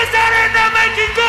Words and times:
¡Desde 0.00 0.16
Arena 0.16 0.64
México! 0.80 1.26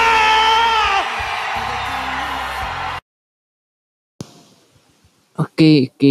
Ok, 5.36 5.62
ok, 5.92 6.04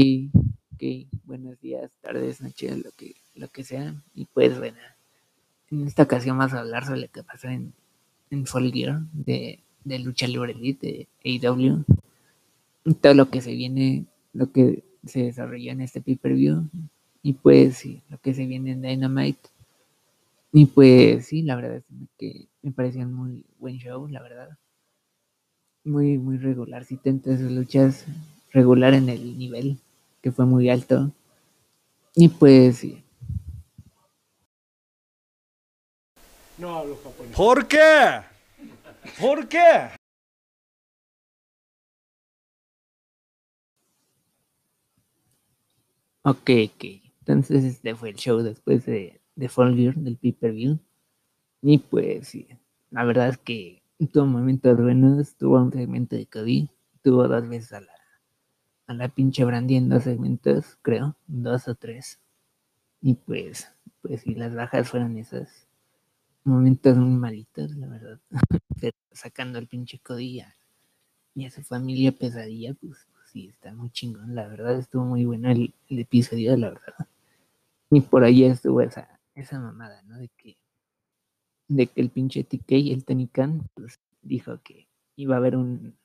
ok. 0.75 0.83
Buenos 1.25 1.59
días, 1.63 1.91
tardes, 2.03 2.43
noches, 2.43 2.85
lo 2.85 2.91
que, 2.91 3.15
lo 3.35 3.49
que 3.49 3.65
sea. 3.65 3.95
Y 4.15 4.27
pues 4.27 4.59
bueno, 4.59 4.77
en 5.71 5.87
esta 5.87 6.03
ocasión 6.03 6.37
vamos 6.37 6.53
a 6.53 6.61
hablar 6.61 6.85
sobre 6.85 7.01
lo 7.01 7.09
que 7.09 7.23
pasó 7.23 7.49
en, 7.49 7.73
en 8.29 8.45
Fall 8.45 8.71
Gear 8.71 9.01
de, 9.13 9.61
de 9.85 9.99
Lucha 9.99 10.27
Libre 10.27 10.53
Elite 10.53 10.87
de 10.87 11.09
AEW. 11.25 11.85
Y 12.85 12.95
todo 12.95 13.15
lo 13.15 13.31
que 13.31 13.41
se 13.41 13.55
viene, 13.55 14.05
lo 14.35 14.53
que 14.53 14.85
se 15.07 15.23
desarrolló 15.23 15.73
en 15.73 15.81
este 15.81 16.03
pay-per-view. 16.03 16.69
Y 17.23 17.33
pues 17.33 17.79
sí, 17.79 18.03
lo 18.11 18.19
que 18.19 18.35
se 18.35 18.45
viene 18.45 18.73
en 18.73 18.83
Dynamite. 18.83 19.49
Y 20.53 20.67
pues 20.67 21.27
sí, 21.27 21.43
la 21.43 21.57
verdad 21.57 21.77
es 21.77 21.85
que 22.19 22.49
me 22.63 22.73
pareció 22.73 23.03
un 23.03 23.15
muy 23.15 23.47
buen 23.59 23.77
show, 23.79 24.09
la 24.09 24.21
verdad. 24.21 24.49
Muy, 25.85 26.19
muy 26.19 26.39
regular. 26.39 26.85
Si 26.85 26.99
entre 27.05 27.39
sus 27.39 27.51
luchas, 27.51 28.05
regular 28.53 28.95
en 28.95 29.09
el 29.09 29.39
nivel, 29.39 29.79
que 30.23 30.33
fue 30.33 30.47
muy 30.47 30.69
alto. 30.69 31.13
Y 32.15 32.29
pues 32.29 32.79
sí. 32.79 33.03
No 36.59 36.77
hablo 36.77 36.97
japonés. 37.03 37.37
¿Por 37.37 37.67
qué? 37.69 38.23
¿Por 39.21 39.49
qué? 39.49 39.91
Ok, 46.23 46.51
ok. 46.75 46.85
Entonces 47.21 47.65
este 47.65 47.95
fue 47.95 48.11
el 48.11 48.17
show 48.17 48.39
después 48.41 48.85
de, 48.85 49.20
de 49.41 49.49
Fall 49.49 49.75
Gear, 49.75 49.95
del 49.97 50.19
pay-per-view. 50.19 50.79
Y 51.63 51.79
pues 51.79 52.37
la 52.91 53.05
verdad 53.05 53.31
es 53.31 53.39
que 53.39 53.83
tuvo 54.13 54.27
momentos 54.27 54.77
buenos, 54.79 55.35
tuvo 55.37 55.61
un 55.61 55.73
segmento 55.73 56.15
de 56.15 56.27
Cody, 56.27 56.71
tuvo 57.03 57.27
dos 57.27 57.49
veces 57.49 57.73
a 57.73 57.81
la, 57.81 57.93
a 58.87 58.95
la 58.95 59.09
pinche 59.09 59.45
Brandy 59.45 59.77
en 59.77 59.89
dos 59.89 60.05
segmentos, 60.05 60.79
creo, 60.83 61.17
dos 61.27 61.69
o 61.69 61.75
tres. 61.75 62.21
Y 63.01 63.15
pues, 63.15 63.69
pues 64.03 64.21
sí, 64.21 64.35
las 64.35 64.55
bajas 64.55 64.91
fueron 64.91 65.17
esos 65.17 65.49
momentos 66.45 66.97
muy 66.99 67.19
malitos, 67.19 67.75
la 67.77 67.87
verdad. 67.87 68.21
Sacando 69.13 69.59
al 69.59 69.67
pinche 69.67 69.99
Cody 70.01 70.43
y 71.35 71.45
a 71.47 71.51
su 71.51 71.63
familia 71.63 72.13
pesadilla, 72.13 72.75
pues, 72.75 73.09
pues 73.13 73.31
sí, 73.33 73.49
está 73.49 73.73
muy 73.73 73.91
chingón, 73.91 74.35
la 74.35 74.47
verdad, 74.49 74.79
estuvo 74.79 75.05
muy 75.05 75.25
bueno 75.25 75.51
el, 75.51 75.73
el 75.89 75.99
episodio, 75.99 76.57
la 76.59 76.71
verdad. 76.71 77.09
Y 77.91 78.01
por 78.03 78.25
ahí 78.25 78.45
estuvo 78.45 78.81
esa, 78.81 79.20
esa 79.35 79.61
mamada, 79.61 80.03
¿no? 80.03 80.19
De 80.19 80.29
que, 80.37 80.57
de 81.69 81.87
que 81.87 82.01
el 82.01 82.11
pinche 82.11 82.45
TK 82.45 82.73
el 82.93 83.05
Tony 83.05 83.29
Khan, 83.29 83.69
pues, 83.75 84.01
dijo 84.23 84.61
que 84.63 84.89
iba 85.17 85.35
a 85.35 85.39
haber 85.39 85.57
un, 85.57 85.97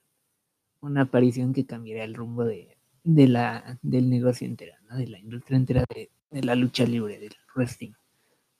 una 0.81 1.01
aparición 1.01 1.53
que 1.53 1.65
cambiaría 1.65 2.03
el 2.03 2.13
rumbo 2.13 2.43
de, 2.45 2.77
de 3.03 3.27
la, 3.27 3.79
del 3.81 4.09
negocio 4.09 4.47
entero, 4.47 4.73
¿no? 4.89 4.97
De 4.97 5.07
la 5.07 5.19
industria 5.19 5.57
entera 5.57 5.85
de, 5.93 6.09
de 6.31 6.43
la 6.43 6.55
lucha 6.55 6.85
libre, 6.85 7.19
del 7.19 7.35
wrestling. 7.55 7.93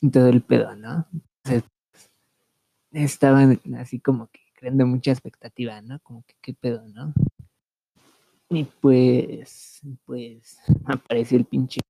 Y 0.02 0.10
todo 0.10 0.28
el 0.28 0.42
pedo, 0.42 0.76
¿no? 0.76 1.08
Entonces, 1.44 1.70
pues, 1.92 2.10
estaban 2.92 3.60
así 3.78 4.00
como 4.00 4.28
que 4.28 4.42
creando 4.54 4.86
mucha 4.86 5.12
expectativa, 5.12 5.82
¿no? 5.82 6.00
Como 6.00 6.24
que 6.24 6.36
qué 6.42 6.54
pedo, 6.54 6.88
¿no? 6.88 7.14
Y 8.50 8.64
pues, 8.64 9.82
pues, 10.06 10.60
apareció 10.86 11.38
el 11.38 11.46
pinche 11.46 11.82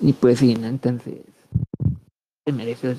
Y 0.00 0.12
pues 0.12 0.38
sí, 0.40 0.54
¿no? 0.54 0.66
Entonces, 0.66 1.20
se 2.44 2.52
merece 2.52 2.96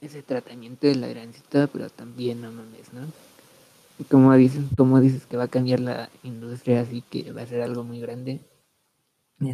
ese, 0.00 0.22
tratamiento 0.22 0.86
de 0.86 0.94
la 0.94 1.08
grancita, 1.08 1.66
pero 1.66 1.90
también 1.90 2.40
no 2.40 2.52
mames, 2.52 2.92
¿no? 2.92 3.00
Y 3.98 4.04
como 4.04 4.34
dices, 4.34 4.64
como 4.76 5.00
dices 5.00 5.26
que 5.26 5.36
va 5.36 5.44
a 5.44 5.48
cambiar 5.48 5.80
la 5.80 6.10
industria, 6.22 6.80
así 6.80 7.02
que 7.02 7.32
va 7.32 7.42
a 7.42 7.46
ser 7.46 7.62
algo 7.62 7.82
muy 7.82 8.00
grande, 8.00 8.40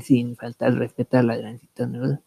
sin 0.02 0.36
faltar 0.36 0.74
respeto 0.74 1.18
a 1.18 1.22
la 1.22 1.36
grancita, 1.36 1.86
¿no? 1.86 2.20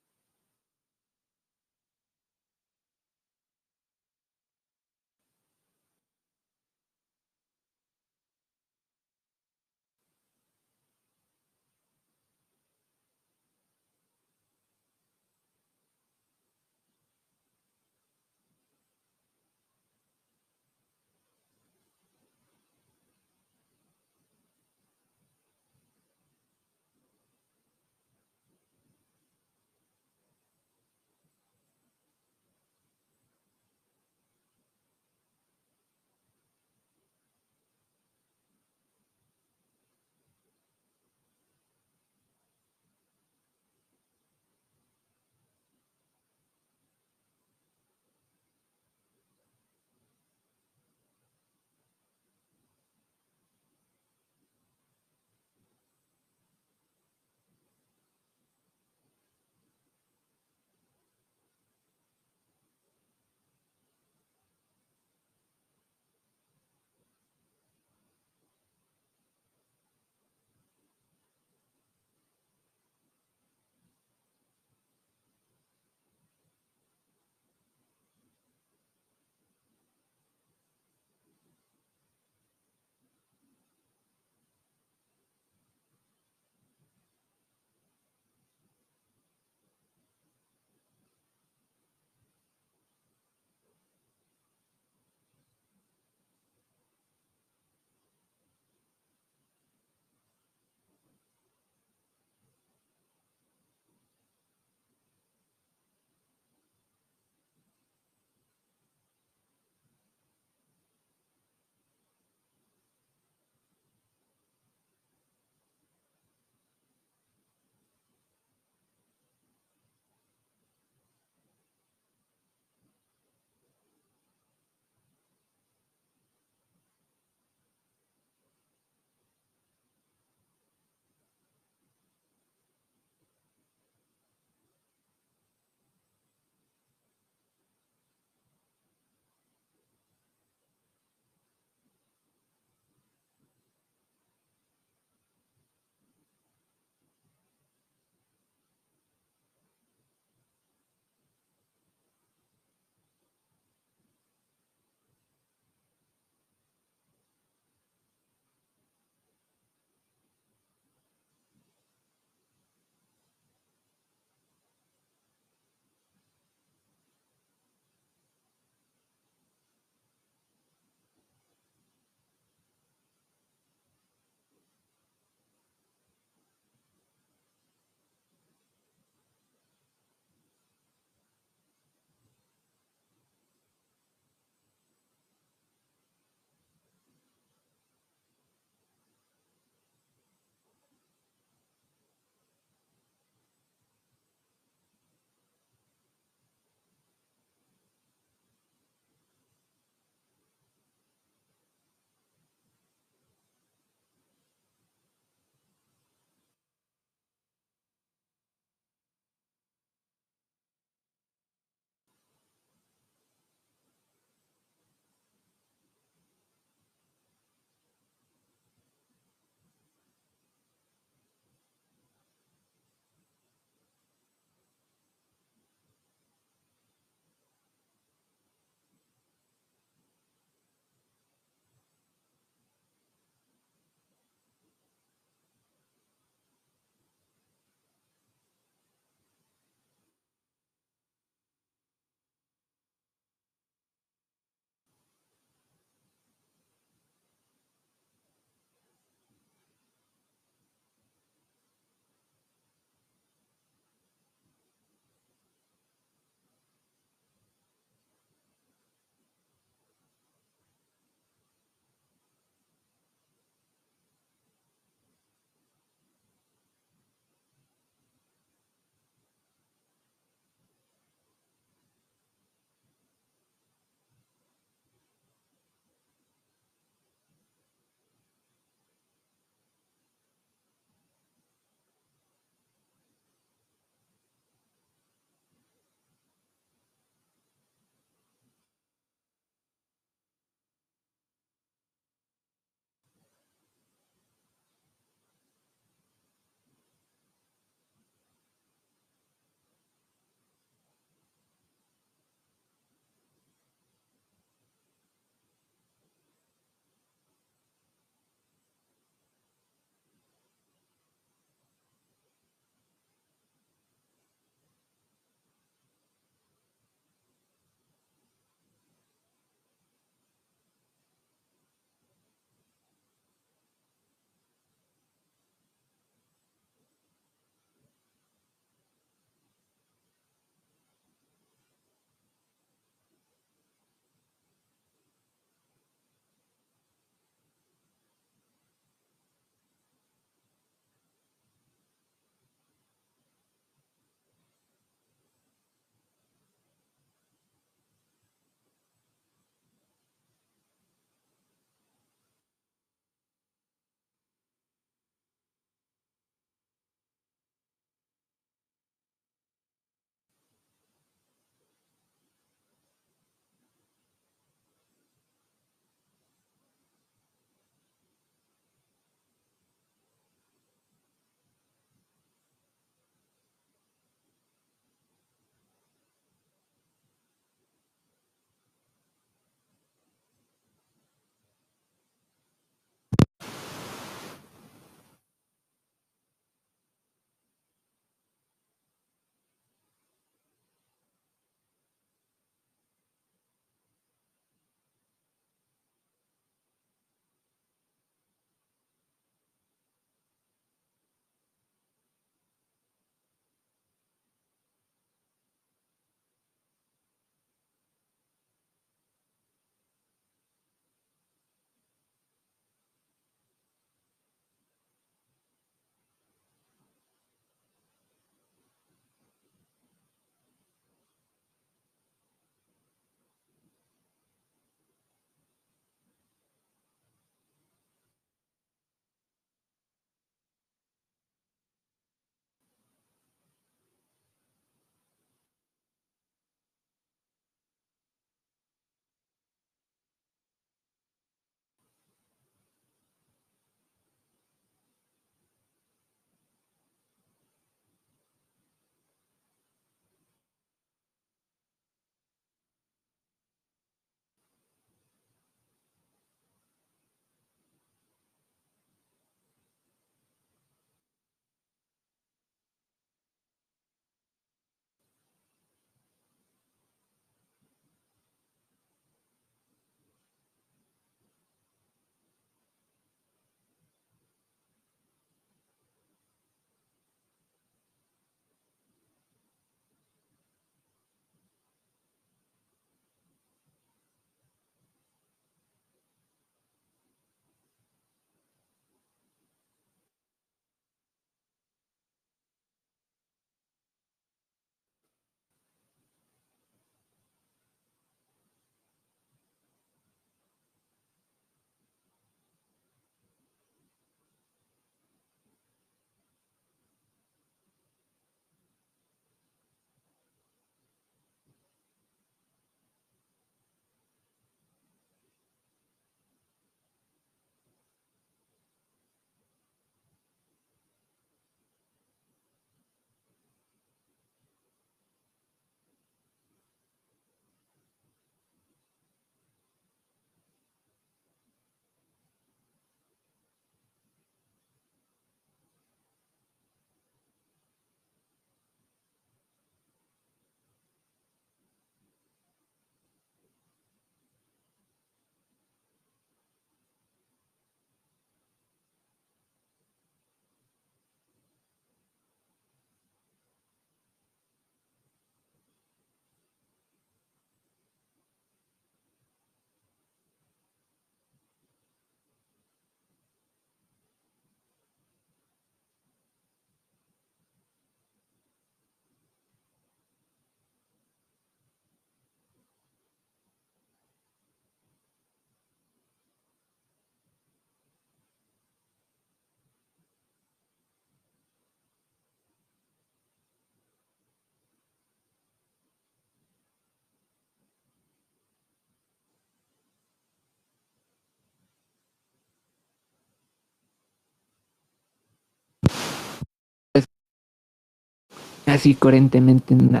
Así 598.74 598.94
coherentemente 598.94 599.74
en 599.74 599.88
una. 599.88 600.00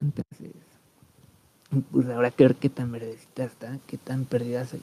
Entonces, 0.00 0.52
pues 1.90 2.08
habrá 2.08 2.30
que 2.30 2.44
ver 2.44 2.56
qué 2.56 2.68
tan 2.68 2.92
verdecita 2.92 3.44
está, 3.44 3.78
qué 3.86 3.98
tan 3.98 4.24
perdida 4.24 4.64
se, 4.64 4.80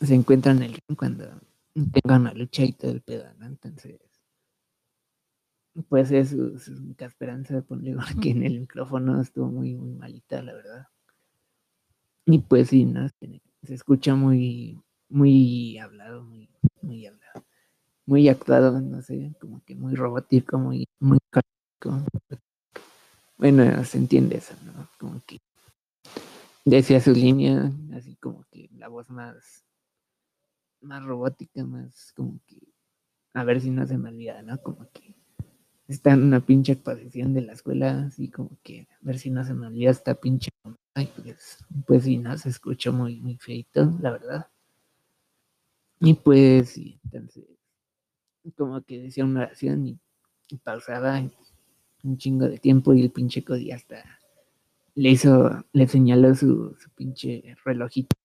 se 0.00 0.14
encuentra 0.14 0.52
en 0.52 0.62
el 0.62 0.72
ring 0.72 0.96
cuando 0.96 1.24
tenga 1.74 2.16
una 2.16 2.32
lucha 2.32 2.64
y 2.64 2.72
todo 2.72 2.92
el 2.92 3.00
pedo, 3.00 3.26
¿no? 3.38 3.46
Entonces, 3.46 3.98
pues 5.88 6.10
es 6.12 6.30
su, 6.30 6.72
única 6.72 7.06
esperanza 7.06 7.54
de 7.54 7.62
ponerle 7.62 8.02
que 8.22 8.30
en 8.30 8.44
el 8.44 8.60
micrófono 8.60 9.20
estuvo 9.20 9.46
muy, 9.46 9.74
muy 9.74 9.92
malita, 9.92 10.42
la 10.42 10.54
verdad. 10.54 10.86
Y 12.26 12.38
pues 12.38 12.68
sí, 12.68 12.84
¿no? 12.84 13.08
Se, 13.08 13.42
se 13.62 13.74
escucha 13.74 14.14
muy, 14.14 14.80
muy 15.08 15.78
hablado, 15.78 16.22
muy, 16.24 16.48
muy 16.80 17.06
hablado, 17.06 17.44
muy 18.06 18.28
actuado, 18.28 18.80
no 18.80 19.02
sé, 19.02 19.34
como 19.40 19.62
que 19.64 19.74
muy 19.74 19.94
robótico, 19.94 20.58
muy, 20.58 20.86
muy 21.00 21.18
Bueno, 23.36 23.84
se 23.84 23.98
entiende 23.98 24.36
eso, 24.38 24.54
¿no? 24.64 24.88
Como 24.98 25.20
que 25.26 25.40
decía 26.64 27.00
su 27.00 27.12
línea, 27.12 27.70
así 27.94 28.16
como 28.16 28.44
que 28.50 28.70
la 28.76 28.88
voz 28.88 29.10
más, 29.10 29.64
más 30.80 31.02
robótica, 31.02 31.64
más 31.64 32.12
como 32.14 32.40
que, 32.46 32.56
a 33.34 33.44
ver 33.44 33.60
si 33.60 33.70
no 33.70 33.86
se 33.86 33.98
me 33.98 34.10
olvida, 34.10 34.42
¿no? 34.42 34.60
Como 34.62 34.88
que 34.92 35.14
está 35.88 36.12
en 36.12 36.22
una 36.22 36.40
pinche 36.40 36.72
exposición 36.72 37.34
de 37.34 37.42
la 37.42 37.52
escuela, 37.52 38.06
así 38.06 38.30
como 38.30 38.56
que 38.62 38.88
a 38.90 38.98
ver 39.02 39.18
si 39.18 39.30
no 39.30 39.44
se 39.44 39.54
me 39.54 39.66
olvida 39.66 39.90
esta 39.90 40.14
pinche. 40.14 40.50
Ay, 40.94 41.10
pues, 41.16 41.58
pues 41.86 42.04
sí, 42.04 42.18
no, 42.18 42.36
se 42.38 42.48
escuchó 42.48 42.92
muy, 42.92 43.20
muy 43.20 43.36
feito, 43.36 43.92
la 44.00 44.12
verdad. 44.12 44.46
Y 46.00 46.14
pues 46.14 46.70
sí, 46.70 47.00
entonces, 47.04 47.44
como 48.56 48.82
que 48.82 49.00
decía 49.00 49.24
una 49.24 49.40
oración 49.40 49.86
y, 49.86 49.98
y 50.48 50.56
pausaba 50.58 51.20
un 52.04 52.18
chingo 52.18 52.48
de 52.48 52.58
tiempo 52.58 52.94
y 52.94 53.02
el 53.02 53.10
pinche 53.10 53.42
Cody 53.42 53.72
hasta 53.72 54.04
le 54.94 55.10
hizo, 55.10 55.64
le 55.72 55.88
señaló 55.88 56.34
su, 56.34 56.76
su 56.78 56.90
pinche 56.90 57.56
relojito. 57.64 58.16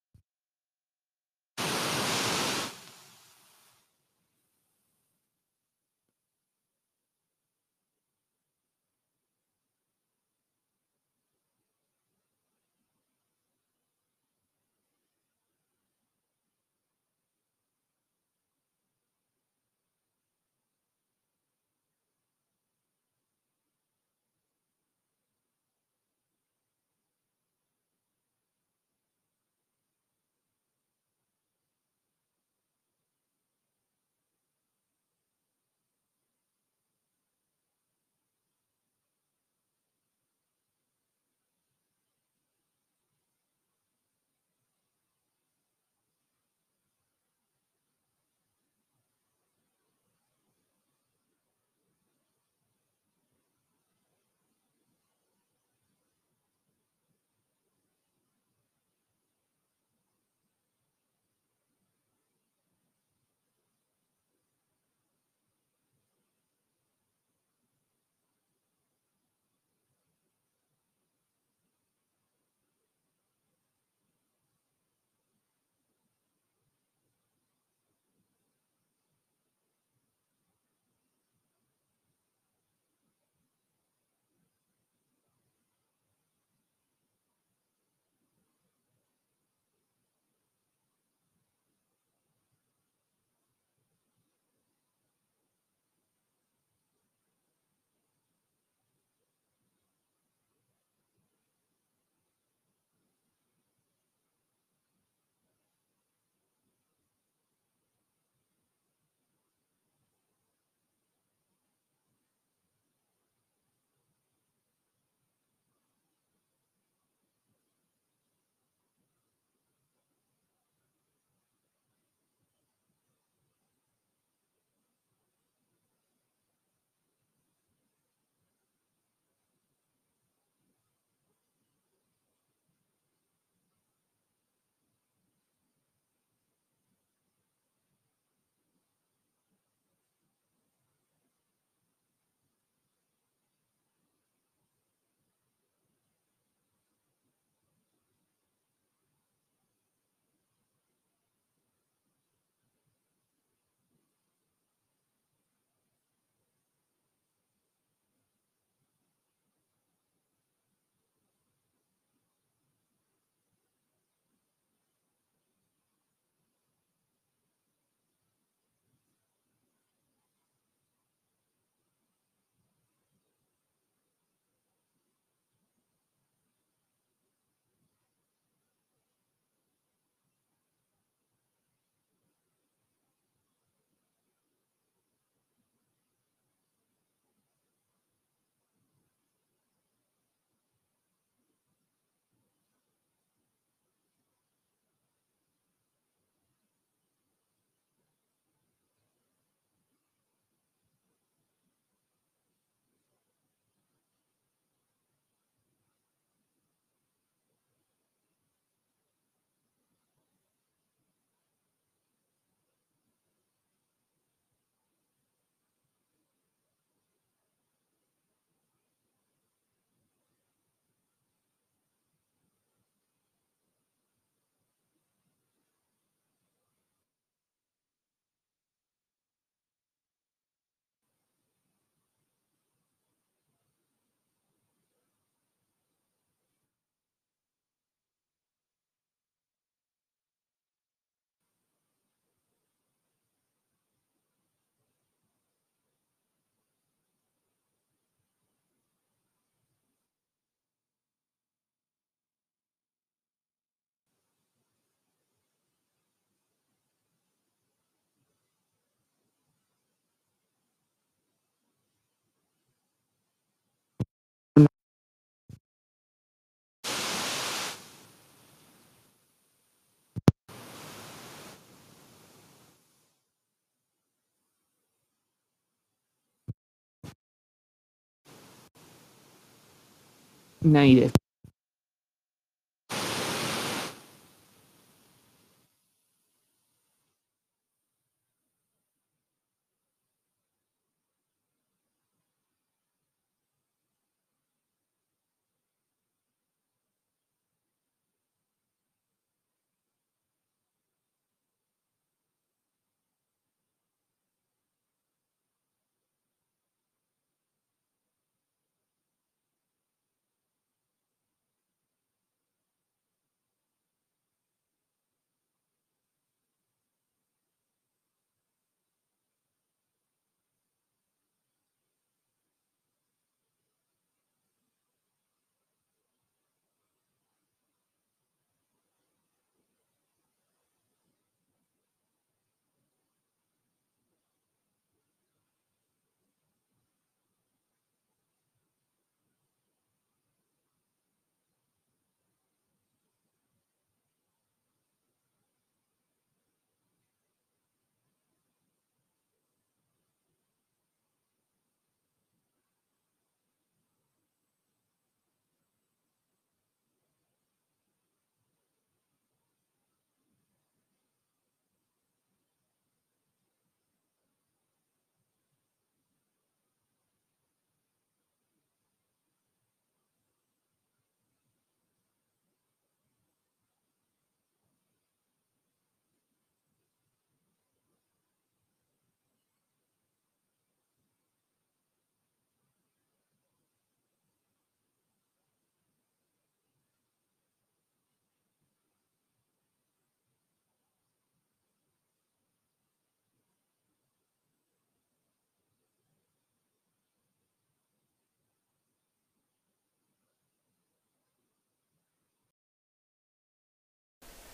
No, 280.69 280.83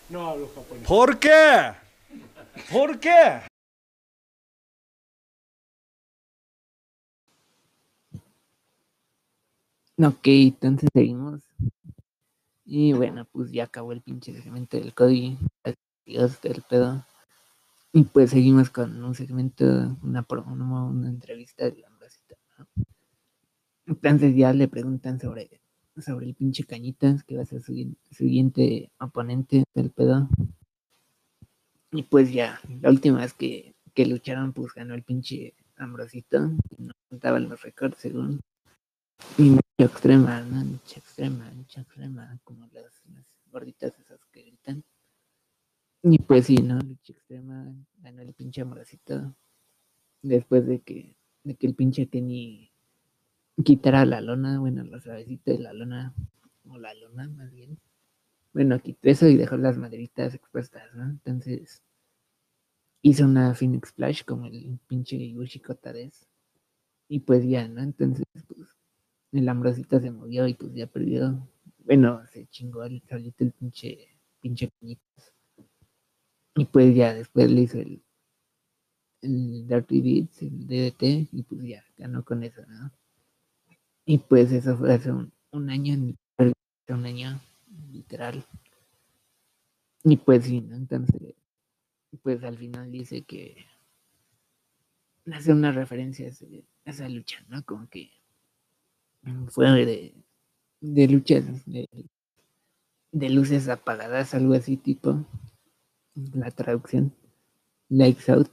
No 0.10 0.28
hablo 0.28 0.48
japonés. 0.54 0.88
¿Por 0.88 1.20
qué? 1.20 1.74
¿Por 2.72 3.00
qué? 3.00 3.42
Ok, 9.98 10.28
entonces 10.28 10.90
seguimos. 10.94 11.42
Y 12.66 12.94
bueno, 12.94 13.26
pues 13.32 13.52
ya 13.52 13.64
acabó 13.64 13.92
el 13.92 14.02
pinche 14.02 14.34
segmento 14.42 14.78
del 14.78 14.94
Cody. 14.94 15.38
Dios 16.06 16.42
del 16.42 16.62
pedo. 16.62 17.06
Y 17.94 18.04
pues 18.04 18.32
seguimos 18.32 18.70
con 18.70 19.04
un 19.04 19.16
segmento, 19.16 19.66
una, 20.04 20.26
una, 20.30 20.84
una 20.86 21.10
entrevista 21.10 21.66
de 21.66 21.78
la 21.78 21.90
¿no? 22.58 22.68
Entonces 23.88 24.36
ya 24.36 24.52
le 24.54 24.68
preguntan 24.68 25.20
sobre, 25.20 25.62
sobre 25.98 26.28
el 26.28 26.36
pinche 26.36 26.64
Cañitas, 26.64 27.24
que 27.24 27.38
va 27.38 27.44
a 27.44 27.46
ser 27.46 27.62
su 27.62 27.74
siguiente- 28.12 28.92
oponente 29.00 29.64
del 29.74 29.92
pedo. 29.92 30.30
Y 31.92 32.04
pues 32.04 32.32
ya, 32.32 32.60
la 32.82 32.90
última 32.90 33.20
vez 33.20 33.34
que, 33.34 33.76
que 33.94 34.06
lucharon, 34.06 34.54
pues 34.54 34.74
ganó 34.74 34.94
el 34.94 35.04
pinche 35.04 35.56
Ambrosito. 35.78 36.52
Y 36.78 36.84
no 36.84 36.94
contaban 37.10 37.50
los 37.50 37.62
récords 37.62 37.98
según. 37.98 38.42
Y 39.38 39.44
mucha 39.44 39.64
extrema, 39.80 40.42
¿no? 40.42 40.66
Mucha 40.66 41.00
extrema, 41.00 41.50
mucha 41.52 41.82
extrema, 41.82 42.40
como 42.44 42.68
las, 42.68 43.02
gorditas 43.52 43.98
esas 44.00 44.20
que 44.32 44.44
gritan. 44.44 44.84
Y 46.04 46.20
pues 46.20 46.48
sí, 46.48 46.58
¿no? 46.58 46.80
Lucha 46.80 47.14
extrema, 47.14 47.74
ganó 47.98 48.22
el 48.22 48.34
pinche 48.34 48.62
amorcito. 48.62 49.36
Después 50.22 50.68
de 50.68 50.82
que, 50.82 51.18
de 51.44 51.56
que 51.56 51.68
el 51.68 51.76
pinche 51.76 52.08
Kenny 52.08 52.72
quitara 53.64 54.06
la 54.06 54.22
lona, 54.22 54.60
bueno, 54.60 54.84
la 54.84 55.00
suavecita 55.00 55.52
de 55.52 55.60
la 55.60 55.74
lona, 55.74 56.14
o 56.68 56.78
la 56.78 56.94
lona 56.94 57.28
más 57.30 57.52
bien. 57.52 57.78
Bueno, 58.54 58.80
quitó 58.80 59.10
eso 59.10 59.28
y 59.28 59.36
dejó 59.36 59.58
las 59.58 59.78
maderitas 59.78 60.34
expuestas, 60.34 60.94
¿no? 60.96 61.04
Entonces 61.10 61.82
hizo 63.02 63.26
una 63.26 63.54
Phoenix 63.54 63.90
Splash 63.90 64.24
como 64.24 64.46
el 64.48 64.80
pinche 64.88 65.18
Yushi 65.18 65.60
Kotades. 65.60 66.28
Y 67.08 67.20
pues 67.20 67.46
ya, 67.48 67.68
¿no? 67.68 67.82
Entonces, 67.82 68.26
pues 68.48 68.68
el 69.32 69.48
Ambrosito 69.48 70.00
se 70.00 70.10
movió 70.12 70.48
y 70.48 70.56
pues 70.56 70.74
ya 70.74 70.88
perdió. 70.88 71.48
Bueno, 71.80 72.26
se 72.28 72.48
chingó 72.48 72.84
el 72.84 73.04
solito 73.08 73.44
el 73.44 73.52
pinche, 73.52 74.18
pinche 74.42 74.72
Cañitas. 74.80 75.34
Y 76.56 76.66
pues 76.66 76.96
ya 76.96 77.14
después 77.14 77.52
le 77.52 77.62
hizo 77.62 77.80
el, 77.80 78.02
el 79.22 79.68
Dirty 79.68 80.02
Deeds, 80.02 80.42
el 80.42 80.66
DDT, 80.68 81.30
y 81.32 81.44
pues 81.44 81.62
ya 81.64 81.84
ganó 81.98 82.24
con 82.26 82.44
eso, 82.44 82.66
¿no? 82.66 82.92
Y 84.06 84.20
pues 84.20 84.52
eso 84.52 84.78
fue 84.78 84.94
hace 84.94 85.12
un, 85.12 85.32
año, 85.70 86.16
un 86.88 87.06
año, 87.06 87.42
literal. 87.92 88.46
Y 90.04 90.18
pues 90.18 90.46
sí, 90.46 90.62
¿no? 90.62 90.76
Entonces, 90.76 91.34
pues 92.22 92.44
al 92.44 92.58
final 92.58 92.92
dice 92.92 93.24
que 93.24 93.66
hace 95.32 95.52
una 95.52 95.72
referencia 95.72 96.28
a 96.28 96.90
esa 96.90 97.10
lucha, 97.10 97.44
¿no? 97.50 97.64
Como 97.66 97.90
que 97.90 98.12
fue 99.48 99.68
de, 99.86 100.14
de 100.82 101.08
luchas 101.08 101.66
de, 101.66 101.90
de 103.12 103.30
luces 103.30 103.68
apagadas, 103.70 104.36
algo 104.36 104.54
así 104.54 104.78
tipo 104.78 105.26
la 106.34 106.52
traducción, 106.52 107.14
lights 107.90 108.30
out. 108.30 108.50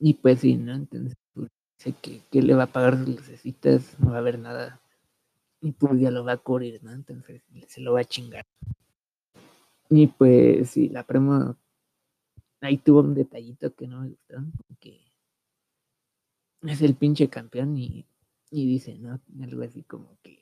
Y 0.00 0.14
pues 0.14 0.40
sí, 0.40 0.56
¿no? 0.56 0.74
Entonces 0.74 1.14
que, 1.90 2.22
le 2.42 2.54
va 2.54 2.62
a 2.62 2.66
apagar 2.66 2.96
sus 2.98 3.08
lucecitas, 3.08 3.98
no 3.98 4.10
va 4.10 4.16
a 4.16 4.20
haber 4.20 4.38
nada. 4.38 4.80
Y 5.60 5.72
pues 5.72 6.00
ya 6.00 6.10
lo 6.10 6.24
va 6.24 6.32
a 6.32 6.36
cubrir, 6.36 6.82
¿no? 6.82 6.92
Entonces 6.92 7.42
se 7.66 7.80
lo 7.80 7.94
va 7.94 8.00
a 8.00 8.04
chingar. 8.04 8.46
Y 9.88 10.06
pues 10.06 10.70
sí, 10.70 10.88
la 10.88 11.04
promo 11.04 11.56
ahí 12.60 12.78
tuvo 12.78 13.00
un 13.00 13.14
detallito 13.14 13.74
que 13.74 13.86
no 13.86 14.02
me 14.02 14.10
gustó, 14.10 14.36
que 14.80 15.00
es 16.62 16.80
el 16.80 16.94
pinche 16.94 17.28
campeón 17.28 17.76
y, 17.76 18.06
y 18.50 18.66
dice, 18.66 18.96
¿no? 18.98 19.20
Algo 19.42 19.62
así 19.62 19.82
como 19.82 20.16
que 20.22 20.38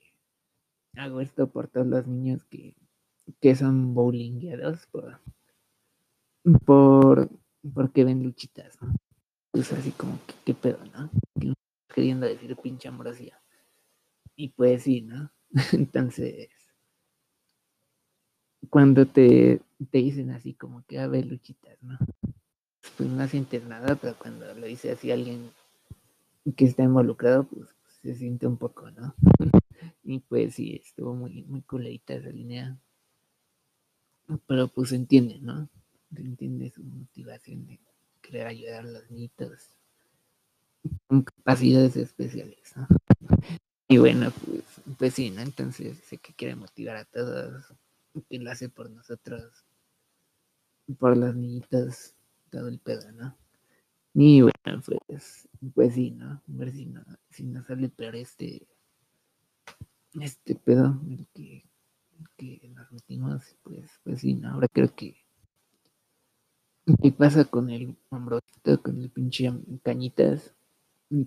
hago 0.95 1.21
esto 1.21 1.49
por 1.49 1.67
todos 1.67 1.87
los 1.87 2.07
niños 2.07 2.45
que, 2.45 2.75
que 3.39 3.55
son 3.55 3.93
bowlingueados 3.93 4.85
por, 4.87 5.19
por 6.65 7.29
porque 7.73 8.03
ven 8.03 8.23
luchitas, 8.23 8.81
¿no? 8.81 8.95
Pues 9.51 9.71
así 9.73 9.91
como 9.91 10.17
que 10.25 10.33
qué 10.45 10.53
pedo, 10.53 10.79
¿no? 10.93 11.09
Que 11.91 11.95
Queriendo 11.95 12.25
decir 12.25 12.55
pinche 12.55 12.87
ambrosía. 12.87 13.37
Y 14.35 14.49
pues 14.49 14.83
sí, 14.83 15.01
¿no? 15.01 15.29
Entonces, 15.73 16.49
cuando 18.69 19.05
te, 19.05 19.61
te 19.91 19.97
dicen 19.97 20.31
así 20.31 20.53
como 20.53 20.85
que 20.85 20.99
a 20.99 21.07
ver 21.07 21.25
luchitas, 21.25 21.77
¿no? 21.83 21.97
Pues 22.97 23.09
no 23.09 23.27
sientes 23.27 23.63
nada, 23.65 23.95
pero 23.95 24.15
cuando 24.17 24.53
lo 24.53 24.65
dice 24.65 24.91
así 24.91 25.11
alguien 25.11 25.51
que 26.55 26.65
está 26.65 26.83
involucrado, 26.83 27.43
pues 27.43 27.69
se 28.01 28.15
siente 28.15 28.47
un 28.47 28.57
poco, 28.57 28.89
¿no? 28.91 29.13
y 30.03 30.19
pues 30.19 30.55
sí, 30.55 30.81
estuvo 30.83 31.13
muy, 31.13 31.43
muy 31.43 31.61
culerita 31.61 32.13
esa 32.13 32.29
línea. 32.29 32.77
Pero 34.47 34.69
pues 34.69 34.89
se 34.89 34.95
entiende, 34.95 35.39
¿no? 35.41 35.67
Se 36.15 36.21
entiende 36.21 36.69
su 36.69 36.83
motivación 36.83 37.67
de 37.67 37.79
querer 38.21 38.47
ayudar 38.47 38.85
a 38.85 38.91
los 38.91 39.11
niñitos 39.11 39.75
con 41.07 41.23
capacidades 41.23 41.95
especiales. 41.95 42.73
Y 43.87 43.97
bueno, 43.97 44.31
pues 44.45 44.63
pues 44.97 45.13
sí, 45.13 45.29
¿no? 45.31 45.41
Entonces 45.41 45.97
sé 45.99 46.17
que 46.17 46.33
quiere 46.33 46.55
motivar 46.55 46.95
a 46.95 47.05
todos, 47.05 47.65
que 48.29 48.39
lo 48.39 48.51
hace 48.51 48.69
por 48.69 48.89
nosotros, 48.89 49.65
por 50.99 51.17
las 51.17 51.35
niñitas, 51.35 52.15
todo 52.49 52.67
el 52.67 52.79
pedo, 52.79 53.11
¿no? 53.13 53.35
Y 54.13 54.41
bueno, 54.41 54.81
pues, 54.85 55.49
pues 55.73 55.93
sí, 55.95 56.11
¿no? 56.11 56.31
A 56.31 56.41
ver 56.47 56.71
si 56.71 56.85
no, 56.85 57.03
si 57.29 57.43
no 57.43 57.63
sale 57.65 57.89
peor 57.89 58.15
este, 58.15 58.67
este 60.19 60.55
pedo, 60.55 61.01
el 61.09 61.27
que, 61.33 61.65
que 62.37 62.69
nos 62.69 62.91
metimos, 62.91 63.55
pues, 63.63 63.89
pues 64.03 64.21
sí, 64.21 64.35
¿no? 64.35 64.51
Ahora 64.51 64.67
creo 64.71 64.93
que 64.95 65.15
¿Qué 67.01 67.11
pasa 67.11 67.45
con 67.45 67.69
el 67.69 67.95
hombrocito, 68.09 68.81
con 68.81 69.01
el 69.01 69.09
pinche 69.09 69.51
cañitas? 69.83 70.53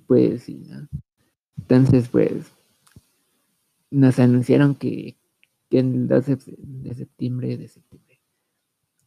Pues 0.06 0.44
sí, 0.44 0.64
¿no? 0.66 0.88
Entonces, 1.58 2.08
pues, 2.08 2.52
nos 3.90 4.18
anunciaron 4.18 4.74
que, 4.74 5.16
que 5.70 5.78
en 5.78 5.94
el 5.94 6.08
12 6.08 6.38
de 6.56 6.94
septiembre, 6.94 7.56
de 7.56 7.68
septiembre, 7.68 8.20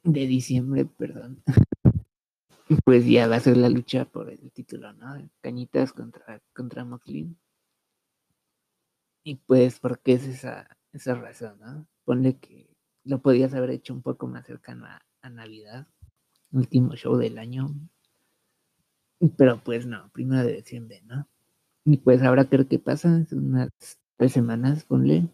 de 0.04 0.28
diciembre, 0.28 0.86
perdón, 0.86 1.44
pues 2.86 3.06
ya 3.06 3.28
va 3.28 3.38
a 3.38 3.40
ser 3.40 3.58
la 3.58 3.70
lucha 3.70 4.06
por 4.06 4.30
el 4.30 4.52
título, 4.52 4.94
¿no? 4.94 5.30
Cañitas 5.42 5.94
contra, 5.94 6.42
contra. 6.54 6.88
Y 9.24 9.36
pues, 9.36 9.80
¿por 9.80 10.00
qué 10.00 10.14
es 10.14 10.28
esa, 10.28 10.78
esa 10.94 11.16
razón, 11.16 11.60
no? 11.60 11.88
Ponle 12.06 12.38
que 12.38 12.70
lo 13.04 13.22
podías 13.22 13.54
haber 13.54 13.72
hecho 13.72 13.94
un 13.94 14.02
poco 14.02 14.28
más 14.28 14.46
cercano 14.46 14.86
a, 14.86 15.02
a 15.22 15.30
Navidad, 15.30 15.88
último 16.52 16.96
show 16.96 17.18
del 17.18 17.38
año. 17.38 17.74
Pero 19.38 19.62
pues 19.64 19.86
no, 19.86 20.10
primero 20.14 20.46
de 20.46 20.58
diciembre, 20.58 21.02
¿no? 21.06 21.28
Y 21.86 21.98
pues 21.98 22.22
ahora 22.22 22.46
creo 22.46 22.68
que 22.68 22.80
pasa, 22.80 23.26
unas 23.32 23.70
tres 24.18 24.34
semanas, 24.34 24.84
ponle. 24.84 25.30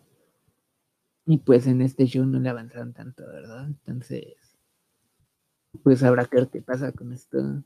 Y 1.26 1.38
pues 1.38 1.68
en 1.68 1.82
este 1.82 2.06
show 2.06 2.26
no 2.26 2.40
le 2.40 2.50
avanzaron 2.50 2.94
tanto, 2.94 3.26
¿verdad? 3.26 3.66
Entonces, 3.66 4.36
pues 5.84 6.02
creo 6.30 6.50
que 6.50 6.62
pasa 6.62 6.92
con 6.92 7.14
esto. 7.14 7.64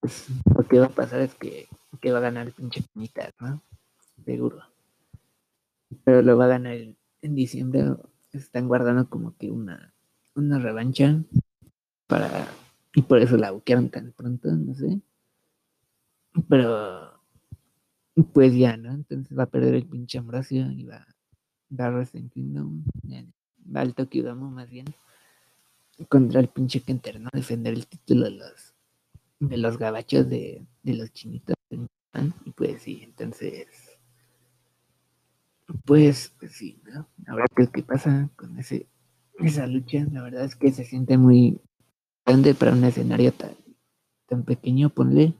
Pues, 0.00 0.28
lo 0.56 0.66
que 0.66 0.78
va 0.78 0.86
a 0.86 0.90
pasar 0.90 1.20
es 1.20 1.34
que, 1.34 1.68
que 2.00 2.12
va 2.12 2.18
a 2.18 2.22
ganar 2.22 2.46
el 2.46 2.52
pinche 2.52 2.84
mitad, 2.94 3.30
¿no? 3.40 3.62
Seguro. 4.24 4.62
Pero 6.04 6.22
lo 6.22 6.36
va 6.36 6.46
a 6.46 6.48
ganar 6.48 6.74
en, 6.74 6.96
en 7.22 7.34
diciembre. 7.34 7.84
Están 8.32 8.68
guardando 8.68 9.08
como 9.08 9.36
que 9.36 9.50
una, 9.50 9.94
una 10.34 10.58
revancha 10.58 11.22
para 12.06 12.48
y 12.94 13.02
por 13.02 13.18
eso 13.18 13.36
la 13.36 13.50
buquearon 13.50 13.90
tan 13.90 14.12
pronto, 14.12 14.50
no 14.50 14.74
sé. 14.74 15.00
Pero, 16.48 17.20
pues 18.32 18.54
ya, 18.54 18.76
¿no? 18.76 18.92
Entonces 18.92 19.36
va 19.36 19.44
a 19.44 19.50
perder 19.50 19.74
el 19.74 19.86
pinche 19.86 20.18
Ambrosio 20.18 20.70
y 20.70 20.84
va 20.84 20.96
a 20.96 21.06
dar 21.68 21.94
Wrestling 21.94 22.28
Kingdom. 22.28 22.84
Va 23.74 23.80
al 23.80 23.94
Tokyo 23.94 24.22
Dome 24.22 24.50
más 24.50 24.70
bien. 24.70 24.86
Contra 26.08 26.40
el 26.40 26.48
pinche 26.48 26.80
Kenter, 26.80 27.20
¿no? 27.20 27.30
Defender 27.32 27.74
el 27.74 27.86
título 27.86 28.24
de 28.24 28.32
los 28.32 28.74
de 29.38 29.58
los 29.58 29.76
gabachos 29.78 30.28
de, 30.28 30.66
de 30.82 30.94
los 30.94 31.12
chinitos. 31.12 31.56
Y 32.44 32.50
pues 32.52 32.82
sí, 32.82 33.00
entonces. 33.02 33.66
Pues, 35.84 36.32
pues 36.38 36.52
sí, 36.52 36.80
¿no? 36.84 37.06
Ahora 37.26 37.46
qué, 37.54 37.66
qué 37.66 37.82
pasa 37.82 38.30
con 38.36 38.58
ese 38.58 38.86
esa 39.38 39.66
lucha. 39.66 40.06
La 40.12 40.22
verdad 40.22 40.44
es 40.44 40.56
que 40.56 40.72
se 40.72 40.84
siente 40.84 41.18
muy, 41.18 41.60
grande 42.24 42.54
para 42.54 42.72
un 42.72 42.84
escenario 42.84 43.32
tan, 43.32 43.52
tan 44.26 44.44
pequeño, 44.44 44.90
ponle. 44.90 45.34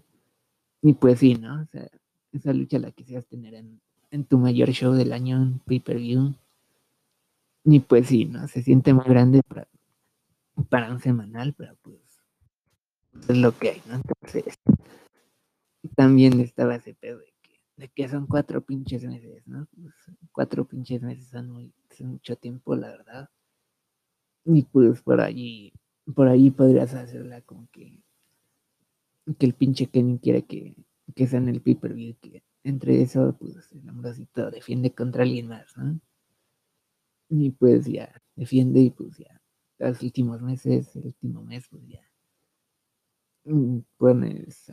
Y 0.83 0.93
pues 0.95 1.19
sí, 1.21 1.35
¿no? 1.35 1.62
O 1.62 1.67
sea, 1.67 1.89
esa 2.33 2.53
lucha 2.53 2.79
la 2.79 2.91
quisieras 2.91 3.27
tener 3.27 3.55
en, 3.55 3.81
en 4.11 4.25
tu 4.25 4.39
mayor 4.39 4.71
show 4.71 4.93
del 4.93 5.12
año, 5.12 5.43
en 5.43 5.59
pay-per-view. 5.61 6.35
Y 7.65 7.81
pues 7.81 8.09
sí, 8.09 8.25
¿no? 8.25 8.47
Se 8.49 8.62
siente 8.62 8.93
muy 8.95 9.05
grande 9.07 9.43
para, 9.43 9.67
para 10.69 10.91
un 10.91 11.01
semanal, 11.01 11.55
pero 11.55 11.77
pues 11.83 12.01
es 13.29 13.37
lo 13.37 13.57
que 13.59 13.71
hay, 13.71 13.83
¿no? 13.87 13.97
Entonces, 13.97 14.59
también 15.97 16.41
estaba 16.41 16.77
ese 16.77 16.95
pedo 16.95 17.19
de 17.19 17.33
que, 17.43 17.61
de 17.77 17.89
que 17.89 18.09
son 18.09 18.27
cuatro 18.27 18.61
pinches 18.61 19.05
meses, 19.05 19.47
¿no? 19.47 19.67
Pues, 19.75 19.95
cuatro 20.33 20.65
pinches 20.67 21.03
meses 21.03 21.29
son, 21.29 21.51
muy, 21.51 21.73
mucho 22.01 22.37
tiempo, 22.37 22.77
la 22.77 22.89
verdad. 22.89 23.31
Y 24.45 24.62
pues 24.62 25.03
por 25.03 25.21
allí 25.21 25.73
por 26.15 26.29
ahí 26.29 26.51
podrías 26.51 26.95
hacerla 26.95 27.41
como 27.43 27.69
que, 27.73 28.01
que 29.35 29.47
el 29.47 29.55
pinche 29.55 29.87
Kenny 29.87 30.19
quiere 30.19 30.45
que, 30.45 30.77
que 31.15 31.27
sea 31.27 31.39
en 31.39 31.49
el 31.49 31.61
pay-per-view, 31.61 32.17
que 32.21 32.43
entre 32.62 33.03
eso, 33.03 33.37
pues 33.39 33.73
el 33.73 33.89
ambrosito 33.89 34.51
defiende 34.51 34.93
contra 34.93 35.23
alguien 35.23 35.49
más, 35.49 35.77
¿no? 35.77 36.01
Y 37.29 37.51
pues 37.51 37.87
ya, 37.87 38.23
defiende 38.37 38.81
y 38.81 38.91
pues 38.91 39.17
ya, 39.19 39.41
los 39.79 40.03
últimos 40.03 40.43
meses, 40.43 40.95
el 40.97 41.07
último 41.07 41.43
mes, 41.43 41.67
pues 41.69 41.87
ya, 41.89 42.01
pones, 43.97 44.73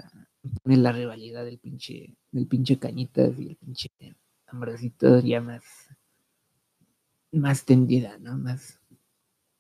pones 0.64 0.80
la 0.80 0.92
rivalidad 0.92 1.46
del 1.46 1.60
pinche, 1.60 2.16
del 2.32 2.48
pinche 2.48 2.80
Cañitas 2.80 3.38
y 3.40 3.50
el 3.50 3.56
pinche 3.56 3.90
ambrosito 4.48 5.20
ya 5.20 5.42
más, 5.42 5.64
más 7.32 7.66
tendida, 7.66 8.18
¿no? 8.20 8.38
Más, 8.38 8.80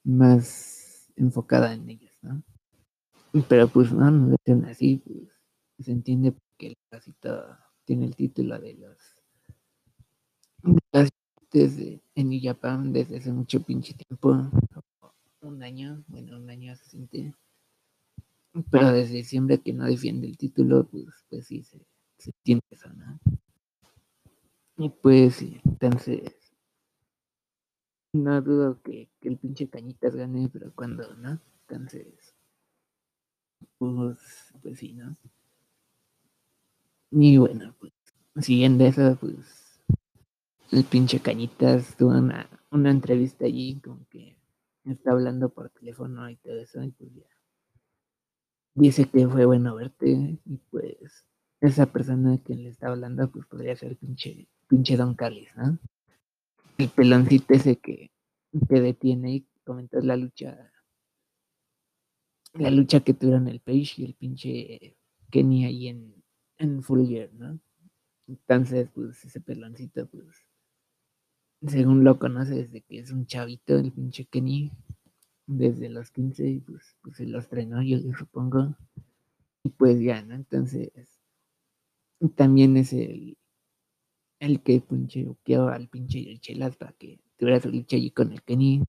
más 0.03 1.11
enfocada 1.15 1.73
en 1.73 1.89
ellas, 1.89 2.17
¿no? 2.21 2.43
Pero 3.49 3.67
pues 3.67 3.91
no, 3.91 4.11
no 4.11 4.35
es 4.45 4.63
así, 4.65 4.97
pues 4.97 5.29
se 5.79 5.91
entiende 5.91 6.33
que 6.57 6.67
el 6.67 6.77
casito 6.89 7.57
tiene 7.85 8.05
el 8.05 8.15
título 8.15 8.59
de 8.59 8.75
los 8.75 8.97
desde 11.51 12.01
en 12.15 12.29
New 12.29 12.39
Japan 12.41 12.91
desde 12.91 13.17
hace 13.17 13.31
mucho 13.31 13.61
pinche 13.61 13.93
tiempo, 13.93 14.49
un 15.41 15.61
año, 15.61 16.03
bueno, 16.07 16.37
un 16.37 16.49
año 16.49 16.75
se 16.75 16.85
siente, 16.85 17.35
pero 18.71 18.91
desde 18.91 19.15
diciembre 19.15 19.59
que 19.59 19.73
no 19.73 19.85
defiende 19.85 20.27
el 20.27 20.37
título, 20.37 20.87
pues, 20.87 21.05
pues 21.29 21.45
sí, 21.45 21.63
se, 21.63 21.85
se 22.17 22.31
entiende 22.31 22.63
eso, 22.71 22.89
¿no? 22.93 23.19
Y 24.77 24.89
pues 24.89 25.41
entonces 25.41 26.33
no 28.13 28.41
dudo 28.41 28.81
que, 28.81 29.09
que, 29.19 29.29
el 29.29 29.37
pinche 29.37 29.67
Cañitas 29.67 30.15
gane, 30.15 30.49
pero 30.51 30.73
cuando 30.73 31.13
no, 31.15 31.39
entonces, 31.67 32.32
pues, 33.77 34.17
pues 34.61 34.79
sí, 34.79 34.93
¿no? 34.93 35.15
Y 37.11 37.37
bueno, 37.37 37.75
pues, 37.79 37.93
siguiendo 38.37 38.85
eso, 38.85 39.17
pues, 39.19 39.81
el 40.71 40.83
pinche 40.83 41.19
Cañitas 41.19 41.95
tuvo 41.95 42.11
una, 42.11 42.49
una 42.71 42.89
entrevista 42.89 43.45
allí, 43.45 43.79
como 43.81 44.07
que 44.09 44.35
está 44.85 45.11
hablando 45.11 45.49
por 45.49 45.69
teléfono 45.69 46.29
y 46.29 46.35
todo 46.37 46.59
eso, 46.59 46.83
y 46.83 46.91
pues 46.91 47.13
ya. 47.13 47.27
Dice 48.75 49.05
que 49.05 49.27
fue 49.27 49.45
bueno 49.45 49.75
verte, 49.75 50.39
y 50.45 50.57
pues, 50.71 51.27
esa 51.61 51.85
persona 51.85 52.39
que 52.39 52.55
le 52.55 52.69
está 52.69 52.87
hablando, 52.87 53.29
pues 53.29 53.45
podría 53.45 53.75
ser 53.75 53.95
pinche, 53.97 54.47
pinche 54.67 54.97
Don 54.97 55.13
Carlis, 55.13 55.55
¿no? 55.55 55.77
el 56.77 56.89
peloncito 56.89 57.53
ese 57.53 57.77
que, 57.77 58.11
que 58.67 58.81
detiene 58.81 59.35
y 59.35 59.47
comentas 59.63 60.03
la 60.03 60.17
lucha 60.17 60.72
la 62.53 62.69
lucha 62.69 63.01
que 63.01 63.13
tuvieron 63.13 63.47
el 63.47 63.59
Page 63.59 63.93
y 63.97 64.05
el 64.05 64.13
pinche 64.13 64.97
Kenny 65.31 65.65
ahí 65.65 65.87
en, 65.87 66.23
en 66.57 66.83
Full 66.83 67.07
Gear, 67.07 67.33
¿no? 67.33 67.59
Entonces, 68.27 68.89
pues 68.93 69.23
ese 69.25 69.41
peloncito, 69.41 70.07
pues, 70.07 70.25
según 71.67 72.03
lo 72.03 72.19
conoce 72.19 72.55
desde 72.55 72.81
que 72.81 72.99
es 72.99 73.11
un 73.11 73.25
chavito, 73.25 73.77
el 73.77 73.91
pinche 73.91 74.25
Kenny, 74.25 74.71
desde 75.45 75.89
los 75.89 76.11
15, 76.11 76.47
y 76.47 76.59
pues, 76.59 76.95
pues 77.01 77.17
se 77.17 77.25
los 77.25 77.45
estrenó, 77.45 77.81
yo, 77.81 77.97
yo 77.97 78.13
supongo. 78.13 78.75
Y 79.63 79.69
pues 79.69 79.99
ya, 79.99 80.21
¿no? 80.21 80.35
Entonces, 80.35 80.91
también 82.35 82.77
es 82.77 82.93
el, 82.93 83.37
el 84.39 84.61
que 84.61 84.81
pinche 84.81 85.25
al 85.47 85.87
pinche 85.87 86.37
Chelas 86.39 86.75
para 86.75 86.93
que 86.93 87.19
tuviera 87.37 87.59
su 87.59 87.69
lucha 87.69 87.95
allí 87.95 88.11
con 88.11 88.31
el 88.31 88.41
Kenny 88.43 88.83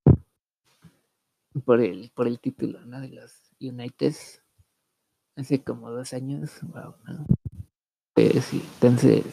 por 1.64 1.80
el, 1.80 2.10
por 2.14 2.26
el 2.26 2.40
título, 2.40 2.84
¿no? 2.86 3.00
De 3.00 3.08
los 3.08 3.43
United 3.68 4.14
hace 5.36 5.62
como 5.62 5.90
dos 5.90 6.12
años, 6.12 6.60
wow, 6.62 6.94
¿no? 7.06 7.26
Eh, 8.16 8.40
sí, 8.40 8.62
entonces, 8.74 9.24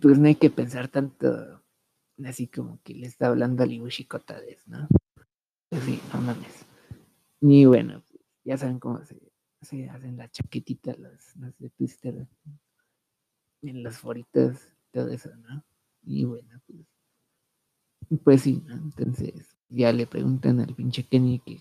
pues 0.00 0.18
no 0.18 0.28
hay 0.28 0.36
que 0.36 0.50
pensar 0.50 0.88
tanto 0.88 1.62
así 2.24 2.46
como 2.46 2.80
que 2.82 2.94
le 2.94 3.06
está 3.06 3.28
hablando 3.28 3.62
a 3.62 3.66
Libushi 3.66 4.04
Kotades, 4.04 4.66
¿no? 4.68 4.86
Pues 5.68 5.82
sí, 5.84 6.00
no 6.12 6.20
mames. 6.20 6.66
Y 7.40 7.64
bueno, 7.64 8.04
ya 8.44 8.56
saben 8.56 8.78
cómo 8.78 9.04
se, 9.04 9.18
se 9.62 9.88
hacen 9.88 10.16
las 10.16 10.30
chaquetitas, 10.30 10.98
las, 10.98 11.36
las 11.36 11.58
de 11.58 11.70
Twister 11.70 12.26
en 13.62 13.82
las 13.82 13.98
foritas, 13.98 14.74
todo 14.92 15.08
eso, 15.08 15.34
¿no? 15.36 15.64
Y 16.02 16.24
bueno, 16.24 16.60
pues, 16.66 18.20
pues 18.22 18.42
sí, 18.42 18.62
¿no? 18.66 18.74
Entonces 18.74 19.56
ya 19.68 19.92
le 19.92 20.06
preguntan 20.06 20.60
al 20.60 20.74
pinche 20.74 21.04
Kenny 21.04 21.40
que 21.40 21.60